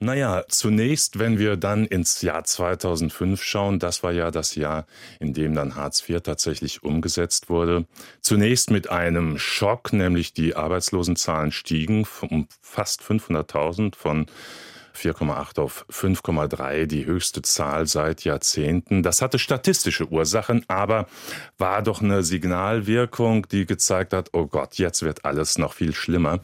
Naja, 0.01 0.45
zunächst, 0.49 1.19
wenn 1.19 1.39
wir 1.39 1.57
dann 1.57 1.87
ins 1.87 2.21
Jahr 2.21 2.45
2005 2.45 3.43
schauen, 3.43 3.79
das 3.79 4.03
war 4.03 4.13
ja 4.13 4.31
das 4.31 4.55
Jahr, 4.55 4.87
in 5.19 5.33
dem 5.33 5.55
dann 5.55 5.77
Hartz 5.77 6.07
IV 6.07 6.21
tatsächlich 6.21 6.83
umgesetzt 6.83 7.49
wurde. 7.49 7.87
Zunächst 8.21 8.71
mit 8.71 8.91
einem 8.91 9.39
Schock, 9.39 9.93
nämlich 9.95 10.35
die 10.35 10.57
Arbeitslosenzahlen 10.57 11.53
stiegen 11.53 12.07
um 12.21 12.49
fast 12.61 13.03
500.000 13.03 13.97
von 13.97 14.27
4,8 14.97 15.61
auf 15.61 15.87
5,3, 15.91 16.87
die 16.87 17.07
höchste 17.07 17.43
Zahl 17.43 17.87
seit 17.87 18.25
Jahrzehnten. 18.25 19.03
Das 19.03 19.23
hatte 19.23 19.39
statistische 19.39 20.09
Ursachen, 20.09 20.65
aber 20.69 21.07
war 21.59 21.83
doch 21.83 22.03
eine 22.03 22.23
Signalwirkung, 22.23 23.49
die 23.49 23.67
gezeigt 23.67 24.13
hat, 24.13 24.31
oh 24.33 24.47
Gott, 24.47 24.77
jetzt 24.77 25.03
wird 25.03 25.25
alles 25.25 25.59
noch 25.59 25.73
viel 25.73 25.95
schlimmer. 25.95 26.41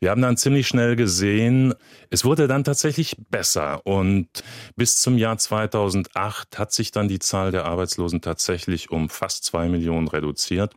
Wir 0.00 0.10
haben 0.10 0.22
dann 0.22 0.36
ziemlich 0.36 0.66
schnell 0.66 0.96
gesehen, 0.96 1.74
es 2.10 2.24
wurde 2.24 2.48
dann 2.48 2.64
tatsächlich 2.64 3.16
besser 3.30 3.86
und 3.86 4.28
bis 4.76 5.00
zum 5.00 5.18
Jahr 5.18 5.38
2008 5.38 6.58
hat 6.58 6.72
sich 6.72 6.90
dann 6.90 7.08
die 7.08 7.18
Zahl 7.18 7.52
der 7.52 7.66
Arbeitslosen 7.66 8.20
tatsächlich 8.20 8.90
um 8.90 9.08
fast 9.08 9.44
zwei 9.44 9.68
Millionen 9.68 10.08
reduziert 10.08 10.74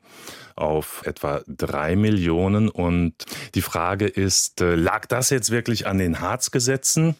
auf 0.55 1.05
etwa 1.05 1.41
drei 1.47 1.95
Millionen. 1.95 2.69
Und 2.69 3.13
die 3.55 3.61
Frage 3.61 4.07
ist, 4.07 4.61
äh, 4.61 4.75
lag 4.75 5.05
das 5.05 5.29
jetzt 5.29 5.51
wirklich 5.51 5.87
an 5.87 5.97
den 5.97 6.19
Harzgesetzen? 6.19 7.15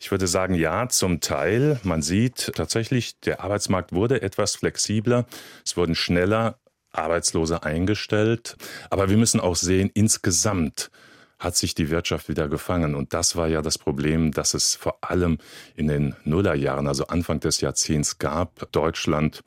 Ich 0.00 0.10
würde 0.10 0.26
sagen, 0.26 0.54
ja, 0.54 0.88
zum 0.88 1.20
Teil. 1.20 1.80
Man 1.82 2.02
sieht 2.02 2.52
tatsächlich, 2.54 3.18
der 3.20 3.40
Arbeitsmarkt 3.42 3.92
wurde 3.92 4.22
etwas 4.22 4.56
flexibler. 4.56 5.26
Es 5.64 5.76
wurden 5.76 5.94
schneller 5.94 6.58
Arbeitslose 6.92 7.62
eingestellt. 7.62 8.56
Aber 8.90 9.08
wir 9.10 9.16
müssen 9.16 9.40
auch 9.40 9.56
sehen, 9.56 9.90
insgesamt 9.94 10.90
hat 11.38 11.56
sich 11.56 11.74
die 11.74 11.90
Wirtschaft 11.90 12.28
wieder 12.28 12.48
gefangen. 12.48 12.94
Und 12.94 13.12
das 13.12 13.36
war 13.36 13.48
ja 13.48 13.60
das 13.60 13.76
Problem, 13.76 14.32
das 14.32 14.54
es 14.54 14.76
vor 14.76 14.98
allem 15.02 15.38
in 15.74 15.88
den 15.88 16.16
Nullerjahren, 16.24 16.86
also 16.86 17.08
Anfang 17.08 17.40
des 17.40 17.60
Jahrzehnts 17.60 18.18
gab. 18.18 18.70
Deutschland 18.72 19.42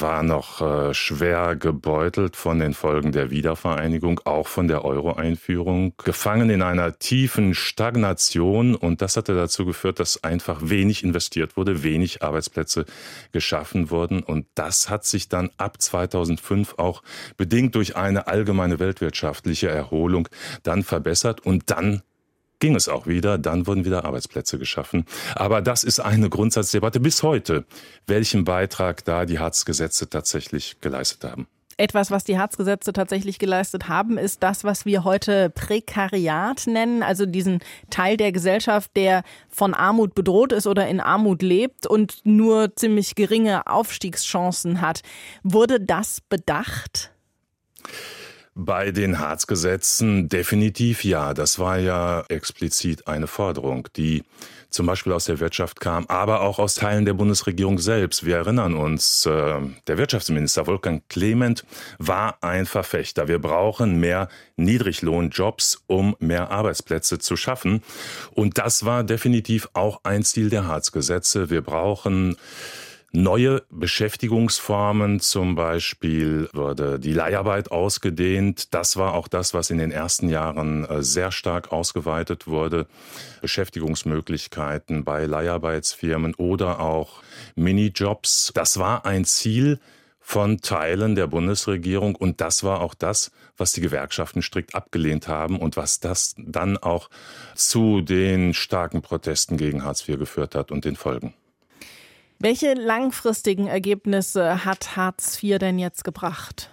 war 0.00 0.22
noch 0.22 0.60
äh, 0.60 0.94
schwer 0.94 1.56
gebeutelt 1.56 2.36
von 2.36 2.58
den 2.58 2.74
Folgen 2.74 3.12
der 3.12 3.30
Wiedervereinigung, 3.30 4.20
auch 4.24 4.48
von 4.48 4.68
der 4.68 4.84
Euro-Einführung, 4.84 5.94
gefangen 6.02 6.50
in 6.50 6.62
einer 6.62 6.98
tiefen 6.98 7.54
Stagnation. 7.54 8.74
Und 8.74 9.02
das 9.02 9.16
hatte 9.16 9.34
dazu 9.34 9.64
geführt, 9.64 10.00
dass 10.00 10.24
einfach 10.24 10.60
wenig 10.62 11.04
investiert 11.04 11.56
wurde, 11.56 11.82
wenig 11.82 12.22
Arbeitsplätze 12.22 12.84
geschaffen 13.32 13.90
wurden. 13.90 14.22
Und 14.22 14.46
das 14.54 14.90
hat 14.90 15.04
sich 15.04 15.28
dann 15.28 15.50
ab 15.58 15.80
2005 15.80 16.74
auch 16.78 17.02
bedingt 17.36 17.74
durch 17.74 17.96
eine 17.96 18.26
allgemeine 18.26 18.78
weltwirtschaftliche 18.78 19.68
Erholung 19.68 20.28
dann 20.62 20.82
verbessert 20.82 21.44
und 21.44 21.70
dann 21.70 22.02
ging 22.58 22.74
es 22.74 22.88
auch 22.88 23.06
wieder, 23.06 23.38
dann 23.38 23.66
wurden 23.66 23.84
wieder 23.84 24.04
Arbeitsplätze 24.04 24.58
geschaffen. 24.58 25.04
Aber 25.34 25.62
das 25.62 25.84
ist 25.84 26.00
eine 26.00 26.28
Grundsatzdebatte 26.28 27.00
bis 27.00 27.22
heute, 27.22 27.64
welchen 28.06 28.44
Beitrag 28.44 29.04
da 29.04 29.26
die 29.26 29.38
Hartz-Gesetze 29.38 30.08
tatsächlich 30.08 30.80
geleistet 30.80 31.24
haben. 31.24 31.46
Etwas, 31.78 32.10
was 32.10 32.24
die 32.24 32.38
Hartz-Gesetze 32.38 32.94
tatsächlich 32.94 33.38
geleistet 33.38 33.86
haben, 33.86 34.16
ist 34.16 34.42
das, 34.42 34.64
was 34.64 34.86
wir 34.86 35.04
heute 35.04 35.50
Prekariat 35.50 36.66
nennen, 36.66 37.02
also 37.02 37.26
diesen 37.26 37.58
Teil 37.90 38.16
der 38.16 38.32
Gesellschaft, 38.32 38.92
der 38.96 39.24
von 39.50 39.74
Armut 39.74 40.14
bedroht 40.14 40.52
ist 40.52 40.66
oder 40.66 40.88
in 40.88 41.00
Armut 41.00 41.42
lebt 41.42 41.86
und 41.86 42.20
nur 42.24 42.74
ziemlich 42.76 43.14
geringe 43.14 43.66
Aufstiegschancen 43.66 44.80
hat. 44.80 45.02
Wurde 45.42 45.78
das 45.78 46.22
bedacht? 46.22 47.10
Bei 48.58 48.90
den 48.90 49.18
Harzgesetzen 49.18 50.30
definitiv 50.30 51.04
ja. 51.04 51.34
Das 51.34 51.58
war 51.58 51.76
ja 51.76 52.24
explizit 52.30 53.06
eine 53.06 53.26
Forderung, 53.26 53.86
die 53.96 54.22
zum 54.70 54.86
Beispiel 54.86 55.12
aus 55.12 55.26
der 55.26 55.40
Wirtschaft 55.40 55.78
kam, 55.78 56.06
aber 56.06 56.40
auch 56.40 56.58
aus 56.58 56.74
Teilen 56.74 57.04
der 57.04 57.12
Bundesregierung 57.12 57.78
selbst. 57.78 58.24
Wir 58.24 58.36
erinnern 58.36 58.74
uns, 58.74 59.26
äh, 59.26 59.60
der 59.86 59.98
Wirtschaftsminister 59.98 60.66
Wolfgang 60.66 61.06
Clement 61.10 61.66
war 61.98 62.38
ein 62.40 62.64
Verfechter. 62.64 63.28
Wir 63.28 63.40
brauchen 63.40 64.00
mehr 64.00 64.30
Niedriglohnjobs, 64.56 65.82
um 65.86 66.16
mehr 66.18 66.50
Arbeitsplätze 66.50 67.18
zu 67.18 67.36
schaffen. 67.36 67.82
Und 68.32 68.56
das 68.56 68.86
war 68.86 69.04
definitiv 69.04 69.68
auch 69.74 70.00
ein 70.02 70.24
Ziel 70.24 70.48
der 70.48 70.66
Harzgesetze. 70.66 71.50
Wir 71.50 71.60
brauchen 71.60 72.36
neue 73.16 73.62
Beschäftigungsformen, 73.70 75.20
zum 75.20 75.54
Beispiel 75.54 76.48
wurde 76.52 77.00
die 77.00 77.14
Leiharbeit 77.14 77.70
ausgedehnt. 77.70 78.74
Das 78.74 78.96
war 78.96 79.14
auch 79.14 79.26
das, 79.26 79.54
was 79.54 79.70
in 79.70 79.78
den 79.78 79.90
ersten 79.90 80.28
Jahren 80.28 80.84
äh, 80.84 81.02
sehr 81.02 81.32
stark 81.32 81.72
ausgeweitet 81.72 82.46
wurde. 82.46 82.86
Beschäftigungsmöglichkeiten 83.40 85.04
bei 85.04 85.24
Leiharbeitsfirmen 85.24 86.34
oder 86.34 86.80
auch 86.80 87.22
Minijobs. 87.54 88.52
Das 88.54 88.78
war 88.78 89.06
ein 89.06 89.24
Ziel 89.24 89.80
von 90.20 90.60
Teilen 90.60 91.14
der 91.14 91.28
Bundesregierung 91.28 92.16
und 92.16 92.40
das 92.40 92.64
war 92.64 92.80
auch 92.80 92.94
das, 92.94 93.30
was 93.56 93.72
die 93.72 93.80
Gewerkschaften 93.80 94.42
strikt 94.42 94.74
abgelehnt 94.74 95.28
haben 95.28 95.58
und 95.58 95.76
was 95.76 96.00
das 96.00 96.34
dann 96.36 96.76
auch 96.76 97.08
zu 97.54 98.02
den 98.02 98.52
starken 98.52 99.02
Protesten 99.02 99.56
gegen 99.56 99.84
Hartz 99.84 100.06
IV 100.06 100.18
geführt 100.18 100.54
hat 100.54 100.70
und 100.70 100.84
den 100.84 100.96
Folgen. 100.96 101.32
Welche 102.38 102.74
langfristigen 102.74 103.66
Ergebnisse 103.66 104.64
hat 104.64 104.96
Hartz 104.96 105.42
IV 105.42 105.58
denn 105.58 105.78
jetzt 105.78 106.04
gebracht? 106.04 106.68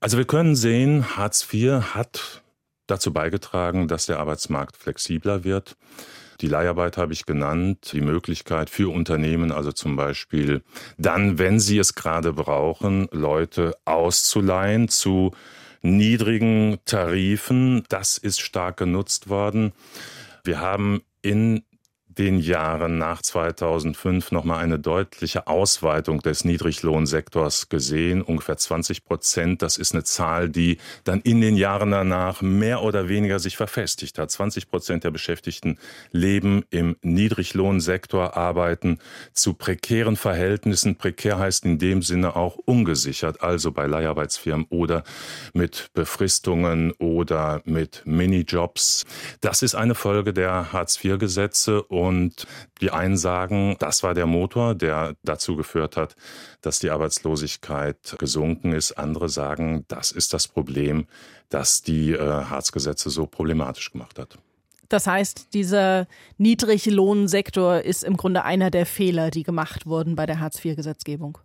Also 0.00 0.18
wir 0.18 0.24
können 0.24 0.54
sehen, 0.54 1.16
Hartz 1.16 1.46
IV 1.52 1.94
hat 1.94 2.42
dazu 2.86 3.12
beigetragen, 3.12 3.88
dass 3.88 4.06
der 4.06 4.20
Arbeitsmarkt 4.20 4.76
flexibler 4.76 5.44
wird. 5.44 5.76
Die 6.40 6.48
Leiharbeit 6.48 6.96
habe 6.96 7.12
ich 7.12 7.26
genannt, 7.26 7.90
die 7.92 8.00
Möglichkeit 8.00 8.70
für 8.70 8.92
Unternehmen, 8.92 9.52
also 9.52 9.72
zum 9.72 9.96
Beispiel 9.96 10.62
dann, 10.98 11.38
wenn 11.38 11.60
sie 11.60 11.78
es 11.78 11.94
gerade 11.94 12.32
brauchen, 12.32 13.08
Leute 13.12 13.76
auszuleihen 13.84 14.88
zu 14.88 15.32
niedrigen 15.82 16.78
Tarifen. 16.84 17.84
Das 17.88 18.18
ist 18.18 18.40
stark 18.40 18.76
genutzt 18.76 19.28
worden. 19.28 19.72
Wir 20.44 20.60
haben 20.60 21.02
in 21.22 21.64
den 22.18 22.38
Jahren 22.38 22.98
nach 22.98 23.22
2005 23.22 24.32
noch 24.32 24.44
mal 24.44 24.58
eine 24.58 24.78
deutliche 24.78 25.46
Ausweitung 25.46 26.20
des 26.20 26.44
Niedriglohnsektors 26.44 27.68
gesehen, 27.68 28.22
ungefähr 28.22 28.56
20 28.56 29.04
Prozent. 29.04 29.62
Das 29.62 29.78
ist 29.78 29.92
eine 29.92 30.04
Zahl, 30.04 30.48
die 30.48 30.78
dann 31.04 31.20
in 31.20 31.40
den 31.40 31.56
Jahren 31.56 31.90
danach 31.90 32.42
mehr 32.42 32.82
oder 32.82 33.08
weniger 33.08 33.38
sich 33.38 33.56
verfestigt 33.56 34.18
hat. 34.18 34.30
20 34.30 34.68
Prozent 34.68 35.04
der 35.04 35.10
Beschäftigten 35.10 35.78
leben 36.10 36.64
im 36.70 36.96
Niedriglohnsektor, 37.02 38.36
arbeiten 38.36 38.98
zu 39.32 39.54
prekären 39.54 40.16
Verhältnissen. 40.16 40.96
Prekär 40.96 41.38
heißt 41.38 41.64
in 41.64 41.78
dem 41.78 42.02
Sinne 42.02 42.36
auch 42.36 42.56
ungesichert, 42.64 43.42
also 43.42 43.72
bei 43.72 43.86
Leiharbeitsfirmen 43.86 44.66
oder 44.68 45.04
mit 45.54 45.90
Befristungen 45.94 46.92
oder 46.92 47.62
mit 47.64 48.02
Minijobs. 48.04 49.04
Das 49.40 49.62
ist 49.62 49.74
eine 49.74 49.94
Folge 49.94 50.32
der 50.32 50.72
Hartz-IV-Gesetze 50.72 51.82
die 52.80 52.90
einen 52.90 53.16
sagen, 53.16 53.76
das 53.78 54.02
war 54.02 54.14
der 54.14 54.26
Motor, 54.26 54.74
der 54.74 55.14
dazu 55.22 55.56
geführt 55.56 55.96
hat, 55.96 56.16
dass 56.60 56.78
die 56.78 56.90
Arbeitslosigkeit 56.90 58.16
gesunken 58.18 58.72
ist. 58.72 58.92
Andere 58.92 59.28
sagen, 59.28 59.84
das 59.88 60.12
ist 60.12 60.32
das 60.32 60.48
Problem, 60.48 61.06
das 61.48 61.82
die 61.82 62.12
äh, 62.12 62.18
Hartz-Gesetze 62.18 63.10
so 63.10 63.26
problematisch 63.26 63.92
gemacht 63.92 64.18
hat. 64.18 64.38
Das 64.88 65.06
heißt, 65.06 65.54
dieser 65.54 66.06
Niedriglohnsektor 66.36 67.80
ist 67.80 68.04
im 68.04 68.18
Grunde 68.18 68.44
einer 68.44 68.70
der 68.70 68.84
Fehler, 68.84 69.30
die 69.30 69.42
gemacht 69.42 69.86
wurden 69.86 70.16
bei 70.16 70.26
der 70.26 70.38
Hartz-IV-Gesetzgebung. 70.38 71.38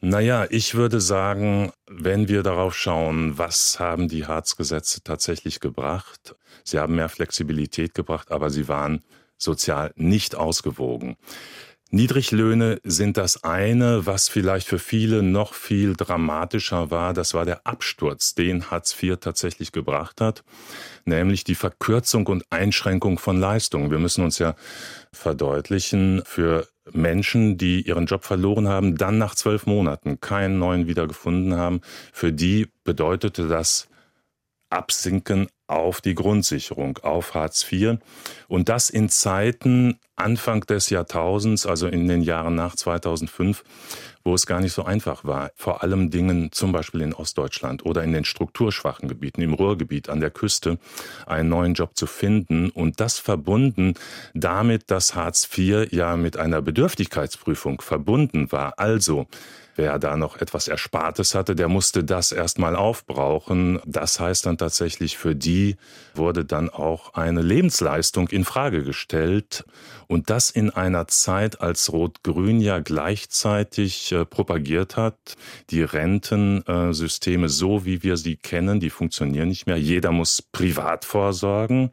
Naja, 0.00 0.46
ich 0.50 0.74
würde 0.74 1.00
sagen, 1.00 1.72
wenn 1.86 2.28
wir 2.28 2.42
darauf 2.42 2.76
schauen, 2.76 3.38
was 3.38 3.80
haben 3.80 4.08
die 4.08 4.26
Hartz-Gesetze 4.26 5.02
tatsächlich 5.02 5.60
gebracht? 5.60 6.36
Sie 6.64 6.78
haben 6.78 6.96
mehr 6.96 7.08
Flexibilität 7.08 7.94
gebracht, 7.94 8.30
aber 8.30 8.50
sie 8.50 8.68
waren 8.68 9.02
sozial 9.38 9.92
nicht 9.96 10.34
ausgewogen. 10.34 11.16
Niedriglöhne 11.90 12.80
sind 12.82 13.16
das 13.16 13.44
eine, 13.44 14.06
was 14.06 14.28
vielleicht 14.28 14.66
für 14.66 14.80
viele 14.80 15.22
noch 15.22 15.54
viel 15.54 15.94
dramatischer 15.94 16.90
war. 16.90 17.14
Das 17.14 17.32
war 17.32 17.44
der 17.44 17.64
Absturz, 17.64 18.34
den 18.34 18.70
Hartz 18.72 19.00
IV 19.00 19.18
tatsächlich 19.20 19.70
gebracht 19.70 20.20
hat, 20.20 20.42
nämlich 21.04 21.44
die 21.44 21.54
Verkürzung 21.54 22.26
und 22.26 22.44
Einschränkung 22.50 23.18
von 23.18 23.38
Leistungen. 23.38 23.92
Wir 23.92 24.00
müssen 24.00 24.24
uns 24.24 24.38
ja 24.38 24.56
verdeutlichen, 25.12 26.22
für 26.26 26.66
Menschen, 26.92 27.58
die 27.58 27.82
ihren 27.82 28.06
Job 28.06 28.24
verloren 28.24 28.68
haben, 28.68 28.96
dann 28.96 29.18
nach 29.18 29.34
zwölf 29.34 29.66
Monaten 29.66 30.20
keinen 30.20 30.58
neuen 30.58 30.86
wiedergefunden 30.86 31.56
haben, 31.56 31.80
für 32.12 32.32
die 32.32 32.68
bedeutete 32.84 33.48
das 33.48 33.88
Absinken 34.70 35.48
auf 35.68 36.00
die 36.00 36.14
Grundsicherung, 36.14 36.98
auf 36.98 37.34
Hartz 37.34 37.70
IV. 37.70 37.98
Und 38.48 38.68
das 38.68 38.90
in 38.90 39.08
Zeiten 39.08 39.98
Anfang 40.16 40.60
des 40.62 40.90
Jahrtausends, 40.90 41.66
also 41.66 41.88
in 41.88 42.08
den 42.08 42.22
Jahren 42.22 42.54
nach 42.54 42.76
2005, 42.76 43.64
wo 44.26 44.34
es 44.34 44.44
gar 44.44 44.60
nicht 44.60 44.72
so 44.72 44.84
einfach 44.84 45.24
war, 45.24 45.52
vor 45.54 45.82
allem 45.82 46.10
Dingen 46.10 46.50
zum 46.50 46.72
Beispiel 46.72 47.00
in 47.00 47.14
Ostdeutschland 47.14 47.86
oder 47.86 48.02
in 48.02 48.12
den 48.12 48.24
strukturschwachen 48.24 49.08
Gebieten, 49.08 49.40
im 49.40 49.54
Ruhrgebiet 49.54 50.08
an 50.08 50.20
der 50.20 50.30
Küste, 50.30 50.78
einen 51.26 51.48
neuen 51.48 51.74
Job 51.74 51.96
zu 51.96 52.06
finden 52.06 52.70
und 52.70 53.00
das 53.00 53.20
verbunden 53.20 53.94
damit, 54.34 54.90
dass 54.90 55.14
Hartz 55.14 55.48
IV 55.56 55.92
ja 55.92 56.16
mit 56.16 56.36
einer 56.36 56.60
Bedürftigkeitsprüfung 56.60 57.80
verbunden 57.80 58.50
war. 58.50 58.78
Also 58.78 59.28
Wer 59.76 59.98
da 59.98 60.16
noch 60.16 60.38
etwas 60.38 60.68
Erspartes 60.68 61.34
hatte, 61.34 61.54
der 61.54 61.68
musste 61.68 62.02
das 62.02 62.32
erstmal 62.32 62.74
aufbrauchen. 62.74 63.78
Das 63.84 64.18
heißt 64.18 64.46
dann 64.46 64.56
tatsächlich, 64.56 65.18
für 65.18 65.36
die 65.36 65.76
wurde 66.14 66.46
dann 66.46 66.70
auch 66.70 67.12
eine 67.12 67.42
Lebensleistung 67.42 68.28
in 68.28 68.46
Frage 68.46 68.84
gestellt. 68.84 69.66
Und 70.06 70.30
das 70.30 70.50
in 70.50 70.70
einer 70.70 71.08
Zeit, 71.08 71.60
als 71.60 71.92
Rot-Grün 71.92 72.62
ja 72.62 72.78
gleichzeitig 72.78 74.14
propagiert 74.24 74.96
hat, 74.96 75.36
die 75.70 75.82
Rentensysteme 75.82 77.48
so 77.48 77.84
wie 77.84 78.02
wir 78.02 78.16
sie 78.16 78.36
kennen, 78.36 78.80
die 78.80 78.90
funktionieren 78.90 79.48
nicht 79.48 79.66
mehr. 79.66 79.76
Jeder 79.76 80.12
muss 80.12 80.42
privat 80.42 81.04
vorsorgen. 81.04 81.90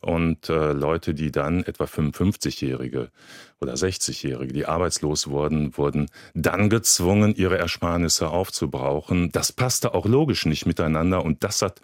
Und 0.00 0.50
äh, 0.50 0.72
Leute, 0.72 1.14
die 1.14 1.32
dann 1.32 1.64
etwa 1.64 1.84
55-Jährige 1.84 3.10
oder 3.58 3.72
60-Jährige, 3.72 4.52
die 4.52 4.66
arbeitslos 4.66 5.28
wurden, 5.28 5.78
wurden 5.78 6.10
dann 6.34 6.68
gezwungen, 6.68 7.34
ihre 7.34 7.56
Ersparnisse 7.56 8.28
aufzubrauchen. 8.28 9.32
Das 9.32 9.50
passte 9.52 9.94
auch 9.94 10.04
logisch 10.04 10.44
nicht 10.44 10.66
miteinander 10.66 11.24
und 11.24 11.42
das 11.42 11.62
hat 11.62 11.80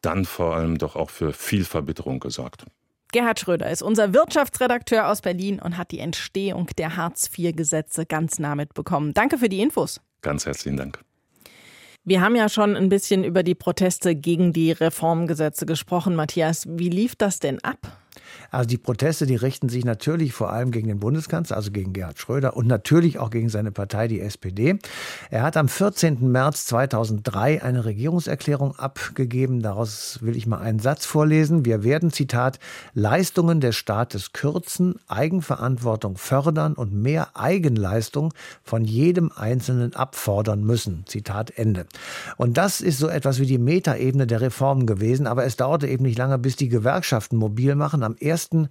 dann 0.00 0.24
vor 0.24 0.56
allem 0.56 0.78
doch 0.78 0.96
auch 0.96 1.10
für 1.10 1.32
viel 1.32 1.64
Verbitterung 1.64 2.18
gesorgt. 2.18 2.64
Gerhard 3.12 3.40
Schröder 3.40 3.70
ist 3.70 3.82
unser 3.82 4.14
Wirtschaftsredakteur 4.14 5.08
aus 5.08 5.20
Berlin 5.20 5.60
und 5.60 5.76
hat 5.76 5.90
die 5.90 5.98
Entstehung 5.98 6.68
der 6.78 6.96
Hartz-IV-Gesetze 6.96 8.06
ganz 8.06 8.38
nah 8.38 8.54
mitbekommen. 8.54 9.14
Danke 9.14 9.38
für 9.38 9.48
die 9.48 9.60
Infos. 9.60 10.00
Ganz 10.22 10.46
herzlichen 10.46 10.76
Dank. 10.76 11.00
Wir 12.04 12.22
haben 12.22 12.34
ja 12.34 12.48
schon 12.48 12.76
ein 12.76 12.88
bisschen 12.88 13.24
über 13.24 13.42
die 13.42 13.54
Proteste 13.54 14.14
gegen 14.14 14.52
die 14.52 14.72
Reformgesetze 14.72 15.66
gesprochen. 15.66 16.16
Matthias, 16.16 16.66
wie 16.68 16.88
lief 16.88 17.14
das 17.14 17.40
denn 17.40 17.62
ab? 17.62 17.78
Also 18.50 18.68
die 18.68 18.78
Proteste, 18.78 19.26
die 19.26 19.36
richten 19.36 19.68
sich 19.68 19.84
natürlich 19.84 20.32
vor 20.32 20.52
allem 20.52 20.70
gegen 20.70 20.88
den 20.88 20.98
Bundeskanzler, 20.98 21.56
also 21.56 21.70
gegen 21.70 21.92
Gerhard 21.92 22.18
Schröder 22.18 22.56
und 22.56 22.66
natürlich 22.66 23.18
auch 23.18 23.30
gegen 23.30 23.48
seine 23.48 23.70
Partei, 23.70 24.08
die 24.08 24.20
SPD. 24.20 24.78
Er 25.30 25.42
hat 25.42 25.56
am 25.56 25.68
14. 25.68 26.30
März 26.30 26.66
2003 26.66 27.62
eine 27.62 27.84
Regierungserklärung 27.84 28.76
abgegeben. 28.76 29.62
Daraus 29.62 30.18
will 30.22 30.36
ich 30.36 30.46
mal 30.46 30.58
einen 30.58 30.80
Satz 30.80 31.06
vorlesen. 31.06 31.64
Wir 31.64 31.84
werden, 31.84 32.12
Zitat, 32.12 32.58
Leistungen 32.94 33.60
des 33.60 33.76
Staates 33.76 34.32
kürzen, 34.32 34.96
Eigenverantwortung 35.08 36.16
fördern 36.16 36.74
und 36.74 36.92
mehr 36.92 37.28
Eigenleistung 37.34 38.34
von 38.62 38.84
jedem 38.84 39.30
Einzelnen 39.34 39.94
abfordern 39.94 40.64
müssen. 40.64 41.04
Zitat 41.06 41.50
Ende. 41.50 41.86
Und 42.36 42.56
das 42.56 42.80
ist 42.80 42.98
so 42.98 43.08
etwas 43.08 43.38
wie 43.38 43.46
die 43.46 43.58
Metaebene 43.58 44.26
der 44.26 44.40
Reformen 44.40 44.86
gewesen. 44.86 45.26
Aber 45.26 45.44
es 45.44 45.56
dauerte 45.56 45.86
eben 45.86 46.04
nicht 46.04 46.18
lange, 46.18 46.38
bis 46.38 46.56
die 46.56 46.68
Gewerkschaften 46.68 47.36
mobil 47.36 47.74
machen. 47.74 48.02
Am 48.02 48.16
1. 48.20 48.29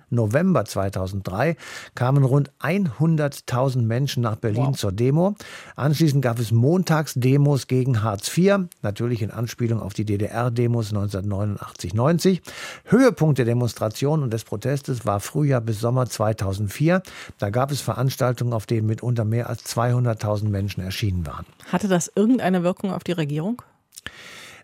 November 0.10 0.66
2003 0.66 1.56
kamen 1.96 2.24
rund 2.24 2.52
100.000 2.62 3.82
Menschen 3.82 4.24
nach 4.24 4.36
Berlin 4.36 4.68
wow. 4.68 4.78
zur 4.78 4.92
Demo. 4.92 5.36
Anschließend 5.76 6.22
gab 6.22 6.40
es 6.40 6.52
Montagsdemos 6.52 7.68
gegen 7.68 8.04
Hartz 8.04 8.36
IV, 8.38 8.68
natürlich 8.82 9.22
in 9.22 9.32
Anspielung 9.32 9.82
auf 9.82 9.94
die 9.94 10.06
DDR-Demos 10.06 10.94
1989-90. 10.94 12.42
Höhepunkt 12.86 13.38
der 13.38 13.46
Demonstration 13.46 14.24
und 14.24 14.32
des 14.32 14.44
Protestes 14.44 15.06
war 15.06 15.20
Frühjahr 15.20 15.62
bis 15.62 15.80
Sommer 15.80 16.08
2004. 16.08 17.02
Da 17.38 17.50
gab 17.50 17.72
es 17.72 17.82
Veranstaltungen, 17.82 18.54
auf 18.54 18.66
denen 18.66 18.88
mitunter 18.88 19.26
mehr 19.26 19.50
als 19.50 19.66
200.000 19.66 20.50
Menschen 20.50 20.82
erschienen 20.82 21.26
waren. 21.26 21.46
Hatte 21.72 21.88
das 21.88 22.12
irgendeine 22.16 22.64
Wirkung 22.64 22.92
auf 22.92 23.04
die 23.04 23.14
Regierung? 23.14 23.62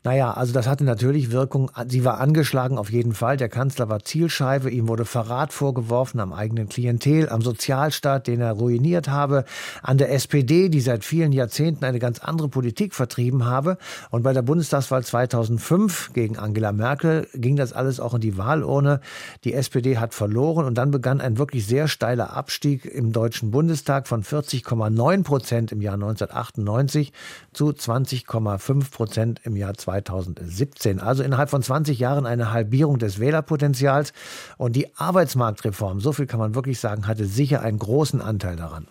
Naja, 0.05 0.33
also 0.33 0.53
das 0.53 0.67
hatte 0.67 0.83
natürlich 0.83 1.31
Wirkung. 1.31 1.71
Sie 1.87 2.05
war 2.05 2.19
angeschlagen 2.19 2.77
auf 2.77 2.91
jeden 2.91 3.15
Fall. 3.15 3.37
Der 3.37 3.49
Kanzler 3.49 3.89
war 3.89 4.03
Zielscheibe. 4.03 4.69
Ihm 4.69 4.87
wurde 4.87 5.03
Verrat 5.03 5.51
vorgeworfen 5.51 6.19
am 6.19 6.31
eigenen 6.31 6.69
Klientel, 6.69 7.27
am 7.27 7.41
Sozialstaat, 7.41 8.27
den 8.27 8.39
er 8.39 8.51
ruiniert 8.51 9.09
habe, 9.09 9.45
an 9.81 9.97
der 9.97 10.13
SPD, 10.13 10.69
die 10.69 10.79
seit 10.79 11.03
vielen 11.03 11.31
Jahrzehnten 11.31 11.83
eine 11.85 11.97
ganz 11.97 12.19
andere 12.19 12.49
Politik 12.49 12.93
vertrieben 12.93 13.45
habe. 13.45 13.79
Und 14.11 14.21
bei 14.21 14.31
der 14.31 14.43
Bundestagswahl 14.43 15.03
2005 15.03 16.13
gegen 16.13 16.37
Angela 16.37 16.71
Merkel 16.71 17.27
ging 17.33 17.55
das 17.55 17.73
alles 17.73 17.99
auch 17.99 18.13
in 18.13 18.21
die 18.21 18.37
Wahlurne. 18.37 19.01
Die 19.43 19.55
SPD 19.55 19.97
hat 19.97 20.13
verloren 20.13 20.65
und 20.65 20.77
dann 20.77 20.91
begann 20.91 21.19
ein 21.19 21.39
wirklich 21.39 21.65
sehr 21.65 21.87
steiler 21.87 22.31
Abstieg 22.31 22.85
im 22.85 23.11
Deutschen 23.11 23.49
Bundestag 23.49 24.07
von 24.07 24.21
40,9 24.21 25.23
Prozent 25.23 25.71
im 25.71 25.81
Jahr 25.81 25.95
1998 25.95 27.11
zu 27.53 27.69
20,5 27.69 28.91
Prozent 28.91 29.41
im 29.45 29.55
Jahr 29.55 29.73
2000. 29.73 29.94
2017. 30.03 30.99
Also 30.99 31.23
innerhalb 31.23 31.49
von 31.49 31.61
20 31.61 31.99
Jahren 31.99 32.25
eine 32.25 32.51
Halbierung 32.51 32.99
des 32.99 33.19
Wählerpotenzials. 33.19 34.13
Und 34.57 34.75
die 34.75 34.95
Arbeitsmarktreform, 34.95 35.99
so 36.01 36.11
viel 36.11 36.25
kann 36.25 36.39
man 36.39 36.55
wirklich 36.55 36.79
sagen, 36.79 37.07
hatte 37.07 37.25
sicher 37.25 37.61
einen 37.61 37.79
großen 37.79 38.21
Anteil 38.21 38.55
daran. 38.55 38.87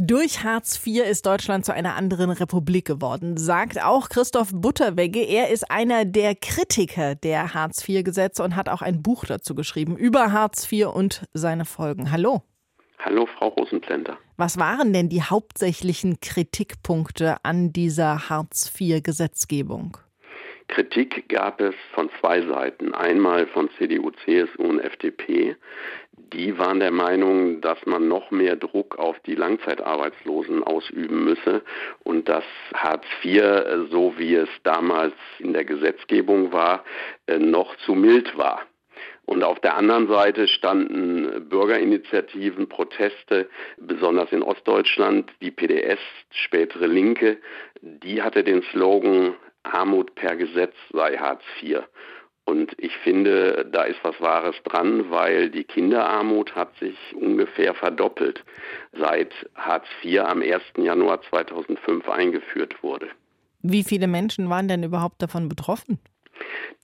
Durch 0.00 0.44
Hartz 0.44 0.78
IV 0.86 1.02
ist 1.04 1.26
Deutschland 1.26 1.66
zu 1.66 1.74
einer 1.74 1.96
anderen 1.96 2.30
Republik 2.30 2.84
geworden, 2.84 3.36
sagt 3.36 3.82
auch 3.82 4.08
Christoph 4.08 4.50
Butterwegge. 4.52 5.18
Er 5.18 5.50
ist 5.50 5.72
einer 5.72 6.04
der 6.04 6.36
Kritiker 6.36 7.16
der 7.16 7.52
Hartz 7.52 7.88
IV-Gesetze 7.88 8.44
und 8.44 8.54
hat 8.54 8.68
auch 8.68 8.80
ein 8.80 9.02
Buch 9.02 9.24
dazu 9.24 9.56
geschrieben 9.56 9.96
über 9.96 10.30
Hartz 10.30 10.70
IV 10.70 10.86
und 10.86 11.26
seine 11.34 11.64
Folgen. 11.64 12.12
Hallo. 12.12 12.44
Hallo, 13.00 13.26
Frau 13.26 13.48
Rosenplenter. 13.48 14.18
Was 14.36 14.58
waren 14.58 14.92
denn 14.92 15.08
die 15.08 15.22
hauptsächlichen 15.22 16.18
Kritikpunkte 16.20 17.36
an 17.44 17.72
dieser 17.72 18.28
Hartz-IV-Gesetzgebung? 18.28 19.96
Kritik 20.68 21.28
gab 21.28 21.60
es 21.60 21.74
von 21.94 22.10
zwei 22.20 22.42
Seiten. 22.42 22.94
Einmal 22.94 23.46
von 23.46 23.70
CDU, 23.78 24.10
CSU 24.24 24.62
und 24.62 24.80
FDP. 24.80 25.56
Die 26.32 26.58
waren 26.58 26.80
der 26.80 26.90
Meinung, 26.90 27.60
dass 27.62 27.78
man 27.86 28.06
noch 28.08 28.30
mehr 28.30 28.56
Druck 28.56 28.98
auf 28.98 29.18
die 29.20 29.34
Langzeitarbeitslosen 29.34 30.62
ausüben 30.62 31.24
müsse 31.24 31.62
und 32.04 32.28
dass 32.28 32.44
Hartz 32.74 33.06
IV, 33.24 33.88
so 33.90 34.12
wie 34.18 34.34
es 34.34 34.48
damals 34.64 35.14
in 35.38 35.54
der 35.54 35.64
Gesetzgebung 35.64 36.52
war, 36.52 36.84
noch 37.38 37.74
zu 37.86 37.94
mild 37.94 38.36
war. 38.36 38.62
Und 39.28 39.44
auf 39.44 39.60
der 39.60 39.76
anderen 39.76 40.08
Seite 40.08 40.48
standen 40.48 41.50
Bürgerinitiativen, 41.50 42.66
Proteste, 42.66 43.50
besonders 43.76 44.32
in 44.32 44.42
Ostdeutschland, 44.42 45.30
die 45.42 45.50
PDS, 45.50 45.98
spätere 46.30 46.86
Linke, 46.86 47.36
die 47.82 48.22
hatte 48.22 48.42
den 48.42 48.62
Slogan 48.72 49.34
Armut 49.64 50.14
per 50.14 50.34
Gesetz 50.34 50.72
sei 50.94 51.18
Hartz 51.18 51.42
IV. 51.60 51.80
Und 52.46 52.72
ich 52.78 52.96
finde, 53.04 53.68
da 53.70 53.82
ist 53.82 53.98
was 54.02 54.18
Wahres 54.18 54.56
dran, 54.64 55.10
weil 55.10 55.50
die 55.50 55.64
Kinderarmut 55.64 56.54
hat 56.54 56.74
sich 56.78 56.96
ungefähr 57.14 57.74
verdoppelt, 57.74 58.42
seit 58.98 59.34
Hartz 59.56 59.84
IV 60.02 60.20
am 60.20 60.40
1. 60.40 60.62
Januar 60.78 61.20
2005 61.28 62.08
eingeführt 62.08 62.82
wurde. 62.82 63.10
Wie 63.60 63.84
viele 63.84 64.06
Menschen 64.06 64.48
waren 64.48 64.68
denn 64.68 64.84
überhaupt 64.84 65.20
davon 65.20 65.50
betroffen? 65.50 65.98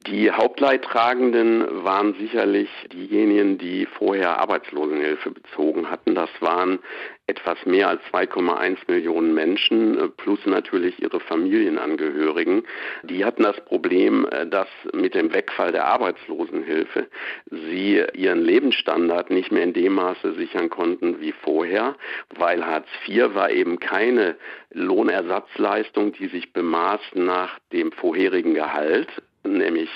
Die 0.07 0.31
Hauptleidtragenden 0.31 1.83
waren 1.83 2.12
sicherlich 2.14 2.69
diejenigen, 2.93 3.57
die 3.57 3.87
vorher 3.87 4.38
Arbeitslosenhilfe 4.38 5.31
bezogen 5.31 5.90
hatten. 5.90 6.14
Das 6.14 6.29
waren 6.40 6.81
etwas 7.27 7.57
mehr 7.64 7.88
als 7.88 8.03
2,1 8.12 8.77
Millionen 8.87 9.33
Menschen, 9.33 9.99
äh, 9.99 10.09
plus 10.09 10.45
natürlich 10.45 11.01
ihre 11.01 11.21
Familienangehörigen. 11.21 12.64
Die 13.05 13.25
hatten 13.25 13.45
das 13.45 13.59
Problem, 13.64 14.27
äh, 14.31 14.47
dass 14.47 14.69
mit 14.93 15.14
dem 15.14 15.33
Wegfall 15.33 15.73
der 15.73 15.87
Arbeitslosenhilfe 15.87 17.09
sie 17.51 18.03
ihren 18.12 18.43
Lebensstandard 18.43 19.31
nicht 19.31 19.53
mehr 19.53 19.64
in 19.64 19.73
dem 19.73 19.95
Maße 19.95 20.35
sichern 20.35 20.69
konnten 20.69 21.23
wie 21.23 21.33
vorher, 21.33 21.97
weil 22.37 22.67
Hartz 22.67 22.88
IV 23.09 23.35
war 23.35 23.51
eben 23.51 23.81
keine 23.81 24.37
Lohnersatzleistung, 24.71 26.12
die 26.12 26.27
sich 26.27 26.53
bemaß 26.53 27.01
nach 27.14 27.59
dem 27.73 27.90
vorherigen 27.93 28.53
Gehalt, 28.53 29.09
nämlich 29.44 29.90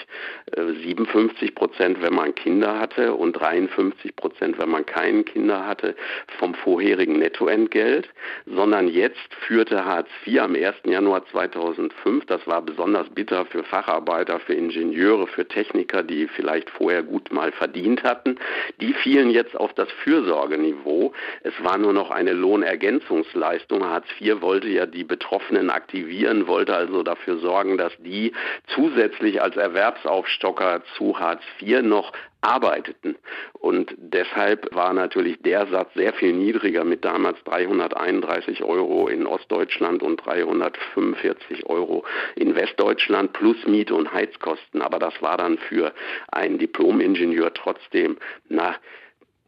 57 0.54 1.48
äh, 1.48 1.52
Prozent, 1.52 2.02
wenn 2.02 2.14
man 2.14 2.34
Kinder 2.34 2.78
hatte 2.78 3.14
und 3.14 3.32
53 3.32 4.14
Prozent, 4.16 4.58
wenn 4.58 4.68
man 4.68 4.86
keine 4.86 5.24
Kinder 5.24 5.66
hatte, 5.66 5.94
vom 6.38 6.54
vorherigen 6.54 7.18
Nettoentgelt, 7.18 8.08
sondern 8.46 8.88
jetzt 8.88 9.34
führte 9.46 9.84
Hartz 9.84 10.08
IV 10.26 10.40
am 10.40 10.54
1. 10.54 10.76
Januar 10.84 11.26
2005, 11.26 12.26
das 12.26 12.46
war 12.46 12.62
besonders 12.62 13.08
bitter 13.10 13.44
für 13.46 13.64
Facharbeiter, 13.64 14.40
für 14.40 14.54
Ingenieure, 14.54 15.26
für 15.26 15.46
Techniker, 15.46 16.02
die 16.02 16.28
vielleicht 16.28 16.70
vorher 16.70 17.02
gut 17.02 17.32
mal 17.32 17.52
verdient 17.52 18.02
hatten, 18.02 18.36
die 18.80 18.92
fielen 18.92 19.30
jetzt 19.30 19.56
auf 19.56 19.72
das 19.74 19.90
Fürsorgeniveau. 20.04 21.12
Es 21.42 21.54
war 21.62 21.78
nur 21.78 21.92
noch 21.92 22.10
eine 22.10 22.32
Lohnergänzungsleistung. 22.32 23.84
Hartz 23.84 24.06
IV 24.20 24.40
wollte 24.40 24.68
ja 24.68 24.86
die 24.86 25.04
Betroffenen 25.04 25.70
aktivieren, 25.70 26.46
wollte 26.46 26.74
also 26.74 27.02
dafür 27.02 27.38
sorgen, 27.38 27.78
dass 27.78 27.92
die 27.98 28.32
zusätzlich 28.68 29.37
als 29.40 29.56
Erwerbsaufstocker 29.56 30.82
zu 30.96 31.18
Hartz 31.18 31.42
IV 31.60 31.82
noch 31.82 32.12
arbeiteten. 32.40 33.16
Und 33.52 33.94
deshalb 33.96 34.74
war 34.74 34.92
natürlich 34.92 35.40
der 35.42 35.66
Satz 35.66 35.92
sehr 35.94 36.12
viel 36.12 36.32
niedriger 36.32 36.84
mit 36.84 37.04
damals 37.04 37.42
331 37.44 38.62
Euro 38.62 39.08
in 39.08 39.26
Ostdeutschland 39.26 40.02
und 40.02 40.24
345 40.24 41.66
Euro 41.66 42.04
in 42.36 42.54
Westdeutschland 42.54 43.32
plus 43.32 43.56
Miete 43.66 43.94
und 43.94 44.12
Heizkosten. 44.12 44.82
Aber 44.82 44.98
das 44.98 45.20
war 45.20 45.36
dann 45.36 45.58
für 45.58 45.92
einen 46.30 46.58
Diplomingenieur 46.58 47.52
trotzdem 47.54 48.18
na, 48.48 48.76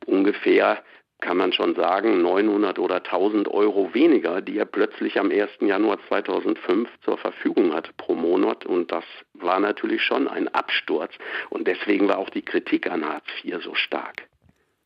ungefähr 0.07 0.83
kann 1.20 1.37
man 1.37 1.52
schon 1.52 1.74
sagen, 1.74 2.22
900 2.22 2.78
oder 2.78 2.96
1000 2.96 3.48
Euro 3.48 3.92
weniger, 3.94 4.40
die 4.40 4.59
er 4.59 4.64
plötzlich 4.64 5.18
am 5.18 5.30
1. 5.30 5.50
Januar 5.61 5.98
2005 6.09 6.88
zur 7.04 7.18
Verfügung 7.18 7.74
hatte 7.74 7.90
pro 7.96 8.14
Monat. 8.14 8.66
Und 8.66 8.90
das 8.90 9.04
war 9.35 9.61
natürlich 9.61 10.02
schon 10.02 10.28
ein 10.28 10.48
Absturz. 10.48 11.12
Und 11.50 11.66
deswegen 11.66 12.09
war 12.09 12.18
auch 12.18 12.30
die 12.30 12.42
Kritik 12.42 12.90
an 12.90 13.04
Hartz 13.04 13.26
IV 13.44 13.62
so 13.62 13.74
stark. 13.74 14.28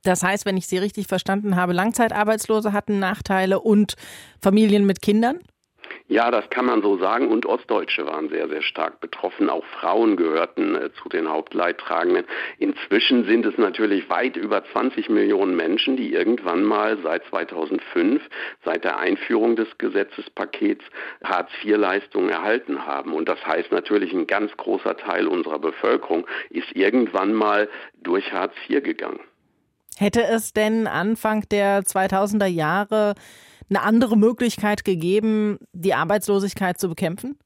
Das 0.03 0.23
heißt, 0.23 0.45
wenn 0.45 0.57
ich 0.57 0.67
Sie 0.67 0.79
richtig 0.79 1.07
verstanden 1.07 1.57
habe, 1.57 1.73
Langzeitarbeitslose 1.73 2.73
hatten 2.73 2.99
Nachteile 2.99 3.61
und 3.61 3.95
Familien 4.41 4.85
mit 4.85 5.01
Kindern? 5.01 5.41
Ja, 6.07 6.31
das 6.31 6.49
kann 6.51 6.67
man 6.67 6.83
so 6.83 6.99
sagen. 6.99 7.29
Und 7.29 7.47
Ostdeutsche 7.47 8.07
waren 8.07 8.29
sehr, 8.29 8.49
sehr 8.49 8.63
stark 8.63 9.01
betroffen. 9.01 9.49
Auch 9.49 9.65
Frauen 9.81 10.17
gehörten 10.17 10.75
äh, 10.75 10.91
zu 11.03 11.09
den 11.09 11.29
Hauptleidtragenden. 11.29 12.25
Inzwischen 12.59 13.25
sind 13.25 13.47
es 13.47 13.57
natürlich 13.57 14.09
weit 14.11 14.37
über 14.37 14.63
20 14.65 15.09
Millionen 15.09 15.57
Menschen, 15.57 15.97
die 15.97 16.13
irgendwann 16.13 16.63
mal 16.65 16.99
seit 17.03 17.25
2005, 17.27 18.23
seit 18.65 18.85
der 18.85 18.99
Einführung 18.99 19.57
des 19.57 19.69
Gesetzespakets, 19.79 20.85
Hartz-IV-Leistungen 21.25 22.29
erhalten 22.29 22.87
haben. 22.87 23.15
Und 23.15 23.29
das 23.29 23.45
heißt 23.47 23.73
natürlich, 23.73 24.13
ein 24.13 24.27
ganz 24.27 24.55
großer 24.57 24.97
Teil 24.97 25.27
unserer 25.27 25.59
Bevölkerung 25.59 26.27
ist 26.51 26.75
irgendwann 26.75 27.33
mal 27.33 27.69
durch 28.03 28.33
Hartz 28.33 28.55
IV 28.69 28.83
gegangen. 28.83 29.21
Hätte 29.97 30.23
es 30.25 30.53
denn 30.53 30.87
Anfang 30.87 31.49
der 31.51 31.83
2000er 31.83 32.47
Jahre 32.47 33.15
eine 33.71 33.83
andere 33.83 34.17
Möglichkeit 34.17 34.85
gegeben, 34.85 35.59
die 35.73 35.95
Arbeitslosigkeit 35.95 36.79
zu 36.79 36.89
bekämpfen? 36.89 37.39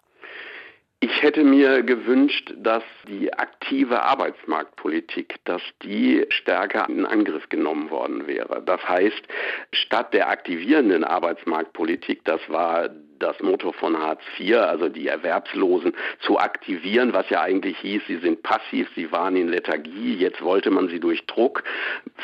Ich 1.00 1.22
hätte 1.22 1.44
mir 1.44 1.84
gewünscht, 1.84 2.52
dass 2.56 2.82
die 3.06 3.32
aktive 3.32 4.02
Arbeitsmarktpolitik, 4.02 5.36
dass 5.44 5.62
die 5.84 6.26
stärker 6.28 6.88
in 6.88 7.06
Angriff 7.06 7.48
genommen 7.48 7.90
worden 7.90 8.26
wäre. 8.26 8.62
Das 8.66 8.82
heißt, 8.88 9.22
statt 9.70 10.12
der 10.12 10.28
aktivierenden 10.28 11.04
Arbeitsmarktpolitik, 11.04 12.24
das 12.24 12.40
war 12.48 12.88
das 13.18 13.40
Motto 13.40 13.72
von 13.72 13.98
Hartz 13.98 14.22
IV, 14.38 14.56
also 14.56 14.88
die 14.88 15.08
Erwerbslosen 15.08 15.94
zu 16.20 16.38
aktivieren, 16.38 17.12
was 17.12 17.28
ja 17.30 17.40
eigentlich 17.40 17.78
hieß, 17.78 18.02
sie 18.06 18.18
sind 18.18 18.42
passiv, 18.42 18.88
sie 18.94 19.10
waren 19.12 19.36
in 19.36 19.48
Lethargie, 19.48 20.14
jetzt 20.16 20.42
wollte 20.42 20.70
man 20.70 20.88
sie 20.88 21.00
durch 21.00 21.26
Druck 21.26 21.62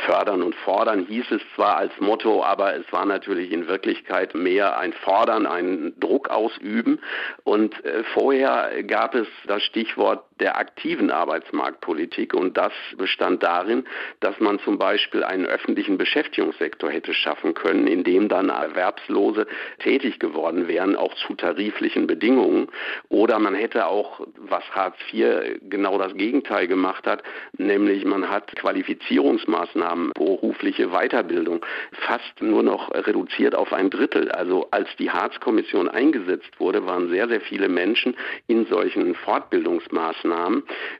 fördern 0.07 0.43
und 0.43 0.55
fordern, 0.55 1.07
hieß 1.07 1.31
es 1.31 1.43
zwar 1.55 1.77
als 1.77 1.93
Motto, 2.01 2.43
aber 2.43 2.75
es 2.75 2.91
war 2.93 3.05
natürlich 3.05 3.53
in 3.53 3.69
Wirklichkeit 3.69 4.35
mehr 4.35 4.79
ein 4.79 4.93
Fordern, 4.93 5.47
ein 5.47 5.95
Druck 6.01 6.29
ausüben. 6.31 7.01
Und 7.45 7.85
äh, 7.85 8.05
vorher 8.15 8.83
gab 8.85 9.15
es 9.15 9.27
das 9.47 9.63
Stichwort 9.63 10.25
der 10.41 10.59
aktiven 10.59 11.11
Arbeitsmarktpolitik 11.11 12.35
und 12.35 12.57
das 12.57 12.73
bestand 12.97 13.43
darin, 13.43 13.85
dass 14.21 14.39
man 14.41 14.59
zum 14.61 14.79
Beispiel 14.79 15.23
einen 15.23 15.47
öffentlichen 15.47 15.97
Beschäftigungssektor 15.97 16.91
hätte 16.91 17.15
schaffen 17.15 17.55
können, 17.55 17.87
in 17.87 18.03
dem 18.03 18.29
dann 18.29 18.49
Erwerbslose 18.49 19.47
tätig 19.79 20.19
geworden 20.19 20.67
wären 20.67 20.97
auch 20.97 21.15
zu 21.15 21.35
tariflichen 21.35 22.07
Bedingungen. 22.07 22.69
Oder 23.09 23.39
man 23.39 23.55
hätte 23.55 23.87
auch, 23.87 24.27
was 24.37 24.65
Hartz 24.73 24.97
IV 25.13 25.61
genau 25.69 25.99
das 25.99 26.15
Gegenteil 26.15 26.67
gemacht 26.67 27.07
hat, 27.07 27.23
nämlich 27.57 28.05
man 28.05 28.29
hat 28.29 28.55
Qualifizierungsmaßnahmen, 28.57 30.13
berufliche 30.15 30.89
Weiterbildung 30.89 31.65
fast 31.93 32.41
nur 32.41 32.63
noch 32.63 32.93
reduziert 32.93 33.55
auf 33.55 33.73
ein 33.73 33.91
Drittel. 33.91 34.31
Also 34.33 34.69
als 34.73 34.89
die 34.99 35.11
Hartz-Kommission 35.11 35.89
eingesetzt 35.89 36.59
wurde, 36.59 36.87
waren 36.87 37.09
sehr, 37.09 37.29
sehr 37.29 37.41
viele 37.41 37.69
Menschen 37.69 38.17
in 38.49 38.67
solchen 38.67 39.15
Fortbildungsmaßnahmen 39.15 40.24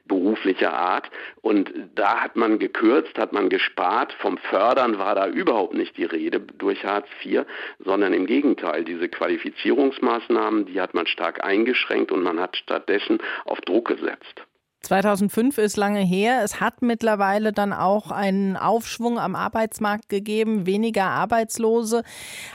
beruflicher 0.05 0.73
Art. 0.73 1.09
Und 1.41 1.71
da 1.95 2.21
hat 2.21 2.35
man 2.35 2.59
gekürzt, 2.59 3.17
hat 3.17 3.33
man 3.33 3.49
gespart. 3.49 4.13
Vom 4.13 4.37
Fördern 4.37 4.97
war 4.97 5.15
da 5.15 5.27
überhaupt 5.27 5.73
nicht 5.73 5.97
die 5.97 6.05
Rede 6.05 6.39
durch 6.39 6.83
Hartz 6.85 7.07
IV, 7.23 7.45
sondern 7.79 8.13
im 8.13 8.25
Gegenteil, 8.25 8.83
diese 8.83 9.09
Qualifizierung 9.09 9.85
Regulierungsmaßnahmen, 9.85 10.65
die 10.65 10.79
hat 10.81 10.93
man 10.93 11.07
stark 11.07 11.43
eingeschränkt 11.43 12.11
und 12.11 12.23
man 12.23 12.39
hat 12.39 12.57
stattdessen 12.57 13.19
auf 13.45 13.59
Druck 13.61 13.87
gesetzt. 13.87 14.43
2005 14.85 15.57
ist 15.57 15.77
lange 15.77 15.99
her. 15.99 16.41
Es 16.43 16.59
hat 16.59 16.81
mittlerweile 16.81 17.51
dann 17.51 17.73
auch 17.73 18.11
einen 18.11 18.55
Aufschwung 18.55 19.19
am 19.19 19.35
Arbeitsmarkt 19.35 20.09
gegeben, 20.09 20.65
weniger 20.65 21.05
Arbeitslose. 21.05 22.03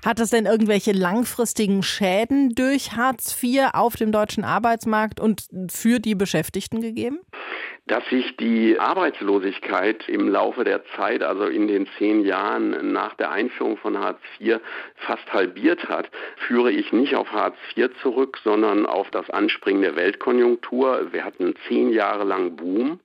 Hat 0.04 0.20
es 0.20 0.30
denn 0.30 0.46
irgendwelche 0.46 0.92
langfristigen 0.92 1.82
Schäden 1.82 2.50
durch 2.54 2.92
Hartz 2.92 3.36
IV 3.42 3.70
auf 3.72 3.96
dem 3.96 4.12
deutschen 4.12 4.44
Arbeitsmarkt 4.44 5.20
und 5.20 5.46
für 5.68 5.98
die 5.98 6.14
Beschäftigten 6.14 6.80
gegeben? 6.80 7.18
Dass 7.90 8.08
sich 8.08 8.36
die 8.36 8.78
Arbeitslosigkeit 8.78 10.08
im 10.08 10.28
Laufe 10.28 10.62
der 10.62 10.84
Zeit, 10.94 11.24
also 11.24 11.46
in 11.46 11.66
den 11.66 11.88
zehn 11.98 12.24
Jahren 12.24 12.92
nach 12.92 13.14
der 13.14 13.32
Einführung 13.32 13.78
von 13.78 13.98
Hartz 13.98 14.20
IV, 14.38 14.60
fast 14.94 15.32
halbiert 15.32 15.88
hat, 15.88 16.08
führe 16.46 16.70
ich 16.70 16.92
nicht 16.92 17.16
auf 17.16 17.32
Hartz 17.32 17.56
IV 17.74 17.90
zurück, 18.00 18.38
sondern 18.44 18.86
auf 18.86 19.10
das 19.10 19.28
Anspringen 19.30 19.82
der 19.82 19.96
Weltkonjunktur. 19.96 21.08
Wir 21.10 21.24
hatten 21.24 21.56
zehn 21.66 21.90
Jahre 21.90 22.22
lang 22.22 22.54
Boom 22.54 23.00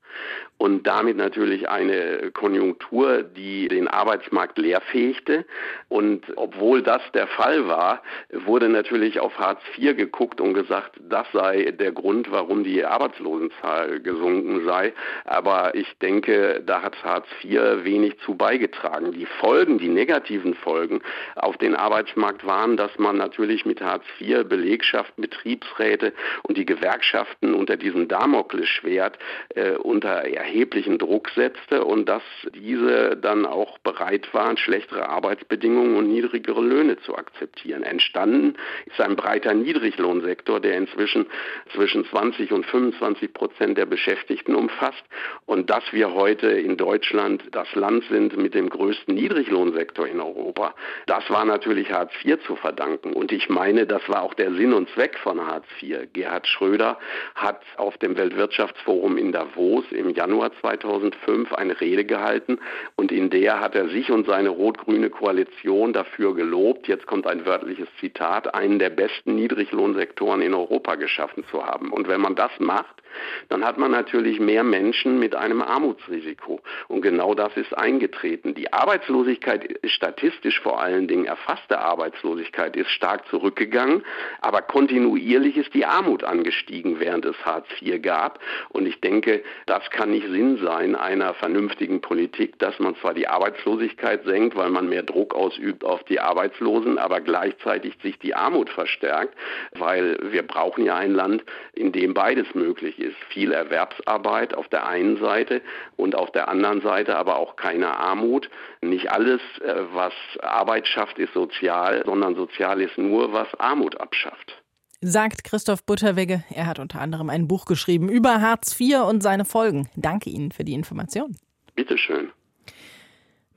und 0.58 0.88
damit 0.88 1.18
natürlich 1.18 1.68
eine 1.68 2.32
Konjunktur, 2.32 3.24
die 3.24 3.68
den 3.68 3.90
Arbeitsmarkt 3.90 4.58
leerfähigte. 4.58 5.46
Und 5.90 6.26
obwohl 6.38 6.82
das 6.82 7.02
der 7.14 7.28
Fall 7.28 7.68
war, 7.68 8.02
wurde 8.32 8.70
natürlich 8.70 9.20
auf 9.20 9.38
Hartz 9.38 9.60
IV 9.78 9.98
geguckt 9.98 10.40
und 10.40 10.54
gesagt, 10.54 10.94
das 11.10 11.28
sei 11.34 11.72
der 11.72 11.92
Grund, 11.92 12.32
warum 12.32 12.64
die 12.64 12.86
Arbeitslosenzahl 12.86 14.00
gesunken 14.00 14.66
sei. 14.66 14.94
Aber 15.26 15.76
ich 15.76 15.88
denke, 15.98 16.64
da 16.66 16.82
hat 16.82 17.04
Hartz 17.04 17.28
IV 17.44 17.84
wenig 17.84 18.18
zu 18.20 18.36
beigetragen. 18.36 19.12
Die 19.12 19.26
Folgen, 19.26 19.78
die 19.78 19.90
negativen 19.90 20.54
Folgen 20.54 21.02
auf 21.36 21.58
den 21.58 21.76
Arbeitsmarkt 21.76 22.46
waren, 22.46 22.78
dass 22.78 22.98
man 22.98 23.18
natürlich 23.18 23.66
mit 23.66 23.82
Hartz 23.82 24.06
IV 24.22 24.46
Belegschaft, 24.46 25.14
Betriebsräte 25.18 26.14
und 26.44 26.58
die 26.58 26.66
Gewerkschaften 26.66 27.54
unter 27.54 27.76
diesem 27.76 28.08
Damoklesschwert 28.08 29.20
äh, 29.56 29.72
und 29.72 30.05
unter 30.06 30.24
erheblichen 30.24 31.00
Druck 31.00 31.32
setzte 31.36 31.84
und 31.84 32.08
dass 32.08 32.22
diese 32.54 33.18
dann 33.18 33.48
auch 33.48 33.80
bereit 33.80 34.32
waren, 34.34 34.56
schlechtere 34.56 35.10
Arbeitsbedingungen 35.10 35.96
und 35.98 36.10
niedrigere 36.10 36.62
Löhne 36.62 36.98
zu 36.98 37.18
akzeptieren. 37.18 37.82
Entstanden 37.82 38.56
ist 38.86 39.02
ein 39.02 39.16
breiter 39.16 39.56
Niedriglohnsektor, 39.56 40.60
der 40.60 40.78
inzwischen 40.78 41.26
zwischen 41.74 42.06
20 42.06 42.52
und 42.52 42.68
25 42.68 43.34
Prozent 43.34 43.80
der 43.80 43.88
Beschäftigten 43.88 44.54
umfasst 44.54 45.04
und 45.48 45.72
dass 45.72 45.84
wir 45.92 46.14
heute 46.14 46.50
in 46.50 46.78
Deutschland 46.78 47.42
das 47.52 47.74
Land 47.74 48.04
sind 48.12 48.38
mit 48.38 48.54
dem 48.54 48.70
größten 48.70 49.16
Niedriglohnsektor 49.16 50.08
in 50.08 50.22
Europa, 50.22 50.76
das 51.08 51.28
war 51.32 51.46
natürlich 51.46 51.92
Hartz 51.92 52.12
IV 52.24 52.38
zu 52.46 52.56
verdanken. 52.56 53.14
Und 53.14 53.32
ich 53.32 53.50
meine, 53.50 53.88
das 53.88 54.08
war 54.08 54.22
auch 54.22 54.36
der 54.36 54.54
Sinn 54.54 54.72
und 54.72 54.88
Zweck 54.90 55.18
von 55.18 55.42
Hartz 55.42 55.66
IV. 55.82 56.14
Gerhard 56.14 56.46
Schröder 56.46 57.00
hat 57.34 57.62
auf 57.78 57.98
dem 57.98 58.16
Weltwirtschaftsforum 58.16 59.18
in 59.18 59.32
Davos 59.32 59.85
im 59.92 60.10
Januar 60.10 60.52
2005 60.62 61.54
eine 61.54 61.80
Rede 61.80 62.06
gehalten 62.06 62.60
und 62.96 63.12
in 63.12 63.30
der 63.30 63.60
hat 63.60 63.76
er 63.76 63.90
sich 63.90 64.12
und 64.12 64.26
seine 64.26 64.50
rot-grüne 64.50 65.10
Koalition 65.10 65.94
dafür 65.94 66.36
gelobt, 66.36 66.88
jetzt 66.88 67.08
kommt 67.08 67.28
ein 67.28 67.46
wörtliches 67.46 67.88
Zitat, 68.00 68.54
einen 68.54 68.80
der 68.80 68.90
besten 68.90 69.36
Niedriglohnsektoren 69.36 70.42
in 70.42 70.54
Europa 70.54 70.96
geschaffen 70.96 71.44
zu 71.52 71.66
haben. 71.66 71.92
Und 71.92 72.08
wenn 72.08 72.22
man 72.22 72.36
das 72.36 72.52
macht, 72.60 73.02
dann 73.50 73.64
hat 73.66 73.78
man 73.78 73.92
natürlich 73.92 74.40
mehr 74.40 74.64
Menschen 74.64 75.20
mit 75.20 75.36
einem 75.36 75.62
Armutsrisiko. 75.62 76.62
Und 76.88 77.02
genau 77.02 77.34
das 77.34 77.56
ist 77.58 77.78
eingetreten. 77.78 78.56
Die 78.56 78.72
Arbeitslosigkeit, 78.74 79.80
statistisch 79.86 80.60
vor 80.62 80.82
allen 80.82 81.08
Dingen 81.08 81.26
erfasste 81.26 81.80
Arbeitslosigkeit, 81.80 82.76
ist 82.76 82.90
stark 82.90 83.28
zurückgegangen, 83.28 84.04
aber 84.42 84.62
kontinuierlich 84.62 85.58
ist 85.58 85.74
die 85.74 85.86
Armut 85.86 86.24
angestiegen, 86.24 87.00
während 87.00 87.26
es 87.26 87.36
Hartz 87.46 87.68
IV 87.82 88.02
gab. 88.02 88.40
Und 88.70 88.88
ich 88.88 89.00
denke, 89.02 89.44
das 89.66 89.90
kann 89.92 90.12
nicht 90.12 90.28
Sinn 90.28 90.58
sein 90.58 90.96
einer 90.96 91.34
vernünftigen 91.36 92.02
Politik, 92.02 92.60
dass 92.60 92.80
man 92.80 92.96
zwar 92.98 93.14
die 93.14 93.28
Arbeitslosigkeit 93.28 94.24
senkt, 94.26 94.56
weil 94.56 94.70
man 94.70 94.90
mehr 94.90 95.04
Druck 95.04 95.34
ausübt 95.36 95.84
auf 95.84 96.04
die 96.06 96.20
Arbeitslosen, 96.20 96.98
aber 96.98 97.22
gleichzeitig 97.22 97.96
sich 98.02 98.20
die 98.20 98.36
Armut 98.36 98.70
verstärkt, 98.70 99.36
weil 99.74 100.18
wir 100.22 100.44
brauchen 100.44 100.86
ja 100.86 100.96
ein 100.96 101.14
Land, 101.14 101.44
in 101.74 101.92
dem 101.92 102.14
beides 102.14 102.54
möglich 102.56 103.00
ist 103.00 103.05
ist 103.06 103.18
viel 103.30 103.52
Erwerbsarbeit 103.52 104.54
auf 104.54 104.68
der 104.68 104.88
einen 104.88 105.18
Seite 105.18 105.62
und 105.96 106.16
auf 106.16 106.32
der 106.32 106.50
anderen 106.50 106.82
Seite 106.82 107.16
aber 107.16 107.38
auch 107.38 107.56
keine 107.56 107.98
Armut. 107.98 108.50
Nicht 108.82 109.12
alles, 109.12 109.42
äh, 109.62 109.76
was 109.94 110.14
Arbeit 110.42 110.88
schafft, 110.88 111.18
ist 111.20 111.34
sozial, 111.34 112.04
sondern 112.06 112.36
sozial 112.36 112.82
ist 112.82 112.98
nur, 112.98 113.32
was 113.34 113.48
Armut 113.60 114.00
abschafft. 114.00 114.62
Sagt 115.02 115.44
Christoph 115.44 115.86
Butterwegge. 115.86 116.44
Er 116.54 116.66
hat 116.66 116.80
unter 116.80 117.00
anderem 117.00 117.30
ein 117.30 117.48
Buch 117.48 117.66
geschrieben 117.66 118.10
über 118.10 118.42
Hartz 118.42 118.80
IV 118.80 119.02
und 119.08 119.22
seine 119.22 119.46
Folgen. 119.46 119.90
Danke 119.96 120.30
Ihnen 120.30 120.52
für 120.52 120.64
die 120.64 120.74
Information. 120.74 121.36
Bitteschön. 121.76 122.32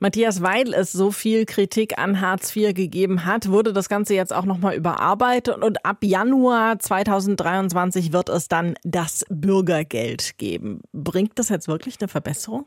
Matthias, 0.01 0.41
weil 0.41 0.73
es 0.73 0.93
so 0.93 1.11
viel 1.11 1.45
Kritik 1.45 1.99
an 1.99 2.21
Hartz 2.21 2.55
IV 2.55 2.73
gegeben 2.73 3.25
hat, 3.25 3.49
wurde 3.49 3.73
das 3.73 3.89
Ganze 3.89 4.15
jetzt 4.15 4.33
auch 4.33 4.45
nochmal 4.45 4.75
überarbeitet 4.75 5.61
und 5.61 5.85
ab 5.85 5.97
Januar 6.01 6.79
2023 6.79 8.13
wird 8.13 8.29
es 8.29 8.47
dann 8.47 8.75
das 8.83 9.25
Bürgergeld 9.29 10.37
geben. 10.37 10.81
Bringt 10.93 11.37
das 11.37 11.49
jetzt 11.49 11.67
wirklich 11.67 11.97
eine 11.99 12.07
Verbesserung? 12.07 12.65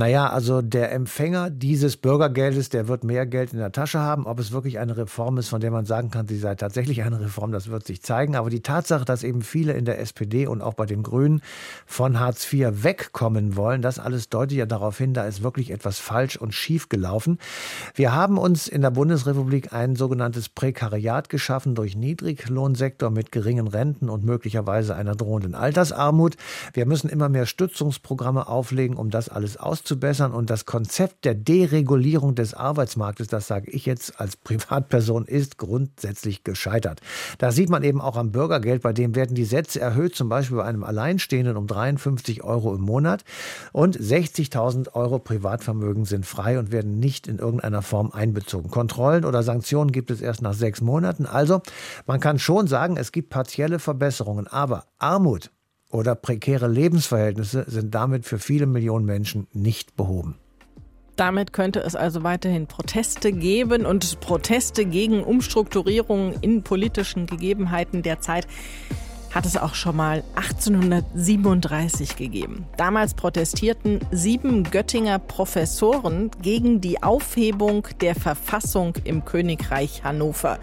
Naja, 0.00 0.30
also 0.30 0.62
der 0.62 0.92
Empfänger 0.92 1.50
dieses 1.50 1.98
Bürgergeldes, 1.98 2.70
der 2.70 2.88
wird 2.88 3.04
mehr 3.04 3.26
Geld 3.26 3.52
in 3.52 3.58
der 3.58 3.70
Tasche 3.70 3.98
haben. 3.98 4.24
Ob 4.24 4.38
es 4.38 4.50
wirklich 4.50 4.78
eine 4.78 4.96
Reform 4.96 5.36
ist, 5.36 5.50
von 5.50 5.60
der 5.60 5.70
man 5.70 5.84
sagen 5.84 6.10
kann, 6.10 6.26
sie 6.26 6.38
sei 6.38 6.54
tatsächlich 6.54 7.02
eine 7.02 7.20
Reform, 7.20 7.52
das 7.52 7.68
wird 7.68 7.86
sich 7.86 8.00
zeigen. 8.00 8.34
Aber 8.34 8.48
die 8.48 8.62
Tatsache, 8.62 9.04
dass 9.04 9.22
eben 9.22 9.42
viele 9.42 9.74
in 9.74 9.84
der 9.84 10.00
SPD 10.00 10.46
und 10.46 10.62
auch 10.62 10.72
bei 10.72 10.86
den 10.86 11.02
Grünen 11.02 11.42
von 11.84 12.18
Hartz 12.18 12.50
IV 12.50 12.82
wegkommen 12.82 13.56
wollen, 13.56 13.82
das 13.82 13.98
alles 13.98 14.30
deutet 14.30 14.56
ja 14.56 14.64
darauf 14.64 14.96
hin, 14.96 15.12
da 15.12 15.24
ist 15.24 15.42
wirklich 15.42 15.70
etwas 15.70 15.98
falsch 15.98 16.38
und 16.38 16.54
schief 16.54 16.88
gelaufen. 16.88 17.36
Wir 17.94 18.14
haben 18.14 18.38
uns 18.38 18.68
in 18.68 18.80
der 18.80 18.92
Bundesrepublik 18.92 19.74
ein 19.74 19.96
sogenanntes 19.96 20.48
Prekariat 20.48 21.28
geschaffen 21.28 21.74
durch 21.74 21.94
Niedriglohnsektor 21.94 23.10
mit 23.10 23.32
geringen 23.32 23.68
Renten 23.68 24.08
und 24.08 24.24
möglicherweise 24.24 24.96
einer 24.96 25.14
drohenden 25.14 25.54
Altersarmut. 25.54 26.38
Wir 26.72 26.86
müssen 26.86 27.10
immer 27.10 27.28
mehr 27.28 27.44
Stützungsprogramme 27.44 28.48
auflegen, 28.48 28.96
um 28.96 29.10
das 29.10 29.28
alles 29.28 29.58
auszuprobieren 29.58 29.89
auszubessern. 29.90 30.32
Und 30.32 30.50
das 30.50 30.66
Konzept 30.66 31.24
der 31.24 31.34
Deregulierung 31.34 32.34
des 32.34 32.54
Arbeitsmarktes, 32.54 33.26
das 33.26 33.46
sage 33.46 33.70
ich 33.70 33.86
jetzt 33.86 34.20
als 34.20 34.36
Privatperson, 34.36 35.24
ist 35.24 35.58
grundsätzlich 35.58 36.44
gescheitert. 36.44 37.00
Da 37.38 37.50
sieht 37.50 37.70
man 37.70 37.82
eben 37.82 38.00
auch 38.00 38.16
am 38.16 38.30
Bürgergeld, 38.30 38.82
bei 38.82 38.92
dem 38.92 39.14
werden 39.14 39.34
die 39.34 39.44
Sätze 39.44 39.80
erhöht, 39.80 40.14
zum 40.14 40.28
Beispiel 40.28 40.58
bei 40.58 40.64
einem 40.64 40.84
Alleinstehenden 40.84 41.56
um 41.56 41.66
53 41.66 42.44
Euro 42.44 42.74
im 42.74 42.82
Monat 42.82 43.24
und 43.72 43.98
60.000 43.98 44.94
Euro 44.94 45.18
Privatvermögen 45.18 46.04
sind 46.04 46.24
frei 46.24 46.58
und 46.58 46.70
werden 46.70 46.98
nicht 46.98 47.26
in 47.26 47.38
irgendeiner 47.38 47.82
Form 47.82 48.12
einbezogen. 48.12 48.70
Kontrollen 48.70 49.24
oder 49.24 49.42
Sanktionen 49.42 49.92
gibt 49.92 50.10
es 50.10 50.20
erst 50.20 50.42
nach 50.42 50.54
sechs 50.54 50.80
Monaten. 50.80 51.26
Also 51.26 51.62
man 52.06 52.20
kann 52.20 52.38
schon 52.38 52.66
sagen, 52.66 52.96
es 52.96 53.12
gibt 53.12 53.30
partielle 53.30 53.78
Verbesserungen, 53.78 54.46
aber 54.46 54.84
Armut 54.98 55.50
oder 55.90 56.14
prekäre 56.14 56.68
Lebensverhältnisse 56.68 57.64
sind 57.68 57.94
damit 57.94 58.24
für 58.24 58.38
viele 58.38 58.66
Millionen 58.66 59.04
Menschen 59.04 59.46
nicht 59.52 59.96
behoben. 59.96 60.36
Damit 61.16 61.52
könnte 61.52 61.80
es 61.80 61.96
also 61.96 62.22
weiterhin 62.22 62.66
Proteste 62.66 63.32
geben 63.32 63.84
und 63.84 64.20
Proteste 64.20 64.86
gegen 64.86 65.22
Umstrukturierungen 65.22 66.34
in 66.40 66.62
politischen 66.62 67.26
Gegebenheiten 67.26 68.02
der 68.02 68.20
Zeit 68.20 68.46
hat 69.30 69.46
es 69.46 69.56
auch 69.56 69.74
schon 69.74 69.96
mal 69.96 70.24
1837 70.34 72.16
gegeben. 72.16 72.64
Damals 72.76 73.14
protestierten 73.14 74.00
sieben 74.10 74.64
Göttinger 74.64 75.18
Professoren 75.18 76.30
gegen 76.42 76.80
die 76.80 77.02
Aufhebung 77.02 77.86
der 78.00 78.14
Verfassung 78.14 78.94
im 79.04 79.24
Königreich 79.24 80.02
Hannover. 80.02 80.58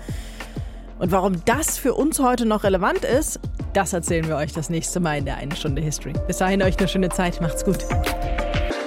Und 0.99 1.11
warum 1.11 1.45
das 1.45 1.78
für 1.78 1.93
uns 1.93 2.19
heute 2.19 2.45
noch 2.45 2.63
relevant 2.63 3.05
ist, 3.05 3.39
das 3.78 3.93
erzählen 3.93 4.28
wir 4.28 4.38
euch 4.38 4.53
das 4.53 4.71
nächste 4.71 4.99
Mal 4.99 5.19
in 5.19 5.25
der 5.25 5.38
Eine 5.38 5.55
Stunde 5.55 5.84
History. 5.84 6.13
Bis 6.25 6.38
dahin 6.38 6.63
euch 6.63 6.80
eine 6.80 6.88
schöne 6.88 7.09
Zeit. 7.09 7.39
Macht's 7.41 7.63
gut. 7.63 7.78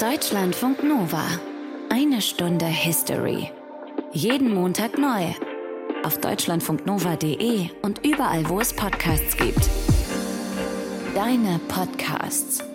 Deutschlandfunk 0.00 0.82
Nova. 0.82 1.22
Eine 1.90 2.20
Stunde 2.20 2.66
History. 2.66 3.52
Jeden 4.12 4.52
Montag 4.52 4.98
neu. 4.98 5.26
Auf 6.02 6.18
deutschlandfunknova.de 6.18 7.68
und 7.82 8.04
überall, 8.04 8.48
wo 8.48 8.58
es 8.58 8.72
Podcasts 8.72 9.36
gibt. 9.36 9.70
Deine 11.14 11.60
Podcasts. 11.68 12.69